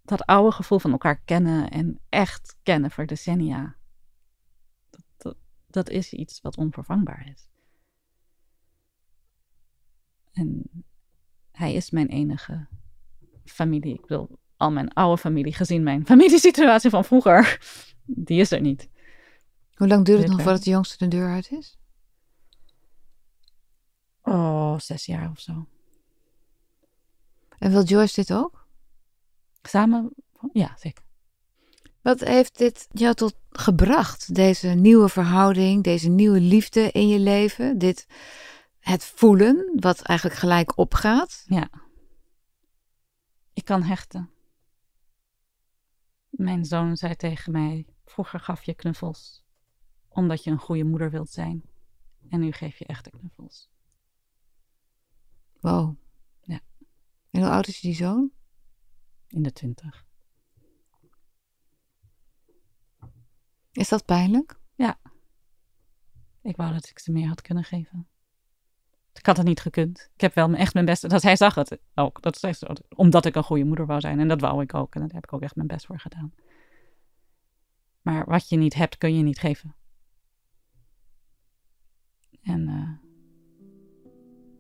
dat 0.04 0.26
oude 0.26 0.52
gevoel 0.52 0.80
van 0.80 0.92
elkaar 0.92 1.22
kennen 1.22 1.70
en 1.72 2.00
echt 2.10 2.58
kennen 2.64 2.92
voor 2.92 3.06
decennia. 3.06 3.76
Dat, 4.90 5.04
dat, 5.18 5.38
dat 5.68 5.90
is 5.90 6.14
iets 6.14 6.42
wat 6.42 6.58
onvervangbaar 6.58 7.32
is. 7.34 7.50
En 10.32 10.70
hij 11.52 11.74
is 11.74 11.90
mijn 11.90 12.08
enige 12.08 12.68
familie. 13.46 13.94
Ik 13.94 14.02
bedoel, 14.02 14.40
al 14.58 14.72
mijn 14.72 14.94
oude 14.94 15.22
familie, 15.22 15.54
gezien 15.54 15.84
mijn 15.84 16.06
familiesituatie 16.12 16.90
van 16.90 17.06
vroeger, 17.06 17.60
die 18.06 18.40
is 18.40 18.52
er 18.52 18.62
niet. 18.62 18.90
Hoe 19.74 19.88
lang 19.88 20.06
duurt 20.06 20.22
het 20.22 20.32
nog 20.32 20.42
voordat 20.42 20.64
de 20.64 20.70
jongste 20.70 20.98
de 20.98 21.08
deur 21.08 21.30
uit 21.30 21.52
is? 21.52 21.78
Oh, 24.22 24.80
zes 24.80 25.06
jaar 25.06 25.30
of 25.30 25.40
zo. 25.40 25.68
En 27.58 27.72
wil 27.72 27.84
Joyce 27.84 28.16
dit 28.16 28.34
ook? 28.34 28.68
Samen? 29.62 30.14
Ja, 30.54 30.76
zeker. 30.80 31.04
Wat 32.02 32.20
heeft 32.20 32.58
dit 32.58 32.88
jou 32.92 33.14
tot 33.14 33.36
gebracht? 33.50 34.36
Deze 34.36 34.68
nieuwe 34.68 35.10
verhouding, 35.10 35.84
deze 35.84 36.10
nieuwe 36.10 36.40
liefde 36.40 36.92
in 36.92 37.08
je 37.08 37.20
leven? 37.20 37.78
Dit, 37.78 38.08
het 38.80 39.04
voelen, 39.04 39.72
wat 39.76 40.02
eigenlijk 40.02 40.40
gelijk 40.40 40.78
opgaat? 40.78 41.44
Ja. 41.48 41.70
Ik 43.54 43.66
kan 43.66 43.84
hechten. 43.84 44.30
Mijn 46.36 46.66
zoon 46.66 46.98
zei 46.98 47.16
tegen 47.16 47.52
mij: 47.52 47.86
Vroeger 48.06 48.40
gaf 48.40 48.64
je 48.64 48.74
knuffels 48.74 49.44
omdat 50.08 50.44
je 50.44 50.52
een 50.52 50.60
goede 50.60 50.84
moeder 50.84 51.12
wilt 51.12 51.30
zijn. 51.30 51.64
En 52.30 52.40
nu 52.40 52.52
geef 52.52 52.78
je 52.78 52.86
echte 52.86 53.10
knuffels. 53.10 53.70
Wow. 55.60 55.96
Ja. 56.42 56.60
En 57.30 57.42
hoe 57.42 57.50
oud 57.50 57.68
is 57.68 57.80
die 57.80 57.96
zoon? 57.96 58.32
In 59.28 59.44
de 59.44 59.52
twintig. 59.52 60.06
Is 63.72 63.90
dat 63.90 64.06
pijnlijk? 64.06 64.60
Ik 66.46 66.56
wou 66.56 66.74
dat 66.74 66.90
ik 66.90 67.00
ze 67.00 67.12
meer 67.12 67.28
had 67.28 67.42
kunnen 67.42 67.64
geven. 67.64 68.08
Ik 69.18 69.26
had 69.26 69.38
het 69.38 69.46
niet 69.46 69.60
gekund. 69.60 70.10
Ik 70.14 70.22
heb 70.22 70.34
wel 70.34 70.54
echt 70.54 70.74
mijn 70.74 70.86
best. 70.86 71.10
Dat 71.10 71.22
hij 71.22 71.36
zag 71.36 71.56
het 71.56 71.80
ook. 71.96 72.22
Dat 72.22 72.44
is 72.44 72.64
omdat 72.96 73.26
ik 73.26 73.36
een 73.36 73.44
goede 73.44 73.64
moeder 73.64 73.86
wou 73.86 74.00
zijn. 74.00 74.20
En 74.20 74.28
dat 74.28 74.42
wou 74.42 74.62
ik 74.62 74.74
ook. 74.74 74.96
En 74.96 75.02
daar 75.02 75.10
heb 75.14 75.24
ik 75.24 75.34
ook 75.34 75.42
echt 75.42 75.56
mijn 75.56 75.68
best 75.68 75.86
voor 75.86 76.00
gedaan. 76.00 76.34
Maar 78.02 78.26
wat 78.26 78.50
je 78.50 78.58
niet 78.58 78.74
hebt, 78.74 78.98
kun 78.98 79.16
je 79.18 79.24
niet 79.24 79.40
geven. 79.40 79.76
En 82.42 82.68
eh, 82.68 82.90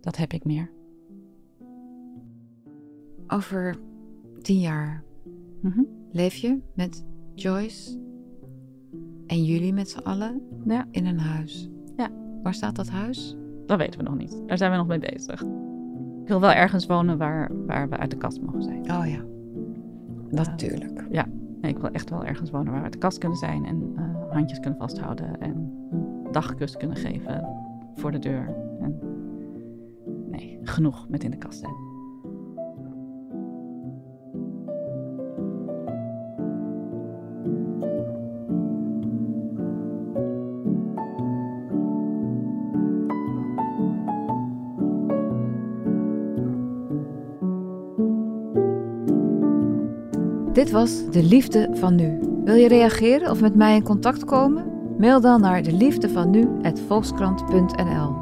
dat 0.01 0.17
heb 0.17 0.33
ik 0.33 0.45
meer. 0.45 0.71
Over 3.27 3.75
tien 4.41 4.59
jaar 4.59 5.03
Mhm. 5.61 5.81
leef 6.11 6.35
je 6.35 6.61
met 6.75 7.05
Joyce 7.33 7.99
en 9.27 9.43
jullie 9.43 9.73
met 9.73 9.89
z'n 9.89 9.99
allen 9.99 10.41
Ja, 10.65 10.87
in 10.91 11.05
een 11.05 11.19
huis. 11.19 11.69
Ja. 11.97 12.11
Waar 12.43 12.53
staat 12.53 12.75
dat 12.75 12.89
huis? 12.89 13.35
Dat 13.65 13.77
weten 13.77 13.99
we 13.99 14.05
nog 14.05 14.17
niet. 14.17 14.41
Daar 14.47 14.57
zijn 14.57 14.71
we 14.71 14.77
nog 14.77 14.87
mee 14.87 14.99
bezig. 14.99 15.41
Ik 16.21 16.27
wil 16.27 16.39
wel 16.39 16.51
ergens 16.51 16.85
wonen 16.85 17.17
waar, 17.17 17.51
waar 17.65 17.89
we 17.89 17.97
uit 17.97 18.11
de 18.11 18.17
kast 18.17 18.41
mogen 18.41 18.63
zijn. 18.63 18.91
Oh 18.91 19.07
ja, 19.07 19.23
natuurlijk. 20.29 21.09
Nee, 21.61 21.73
ik 21.73 21.79
wil 21.79 21.89
echt 21.89 22.09
wel 22.09 22.25
ergens 22.25 22.51
wonen 22.51 22.67
waar 22.67 22.77
we 22.77 22.83
uit 22.83 22.93
de 22.93 22.99
kast 22.99 23.17
kunnen 23.17 23.37
zijn 23.37 23.65
en 23.65 23.93
eh, 23.95 24.31
handjes 24.31 24.59
kunnen 24.59 24.79
vasthouden 24.79 25.41
en 25.41 25.51
een 25.91 26.31
dagkus 26.31 26.77
kunnen 26.77 26.97
geven 26.97 27.47
voor 27.95 28.11
de 28.11 28.19
deur. 28.19 28.55
En 28.79 28.99
nee, 30.29 30.59
genoeg 30.61 31.09
met 31.09 31.23
in 31.23 31.31
de 31.31 31.37
kast 31.37 31.59
zijn. 31.59 31.94
Dit 50.55 50.71
was 50.71 51.09
De 51.09 51.23
Liefde 51.23 51.69
van 51.73 51.95
Nu. 51.95 52.19
Wil 52.43 52.55
je 52.55 52.67
reageren 52.67 53.31
of 53.31 53.41
met 53.41 53.55
mij 53.55 53.75
in 53.75 53.83
contact 53.83 54.25
komen? 54.25 54.65
Mail 54.97 55.21
dan 55.21 55.41
naar 55.41 55.63
deliefdevanu@volkskrant.nl. 55.63 58.15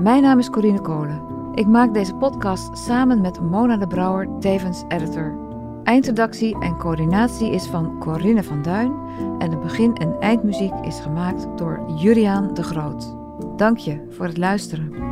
Mijn 0.00 0.22
naam 0.22 0.38
is 0.38 0.50
Corine 0.50 0.80
Kolen. 0.80 1.22
Ik 1.54 1.66
maak 1.66 1.94
deze 1.94 2.14
podcast 2.14 2.78
samen 2.78 3.20
met 3.20 3.40
Mona 3.40 3.76
de 3.76 3.86
Brouwer, 3.86 4.28
tevens 4.40 4.84
editor. 4.88 5.38
Eindredactie 5.84 6.60
en 6.60 6.76
coördinatie 6.76 7.50
is 7.50 7.66
van 7.66 7.98
Corinne 7.98 8.42
van 8.42 8.62
Duin 8.62 8.92
en 9.38 9.50
de 9.50 9.56
begin- 9.56 9.96
en 9.96 10.16
eindmuziek 10.20 10.74
is 10.82 11.00
gemaakt 11.00 11.46
door 11.56 11.84
Juriaan 11.96 12.54
de 12.54 12.62
Groot. 12.62 13.14
Dank 13.56 13.78
je 13.78 14.06
voor 14.08 14.26
het 14.26 14.38
luisteren. 14.38 15.11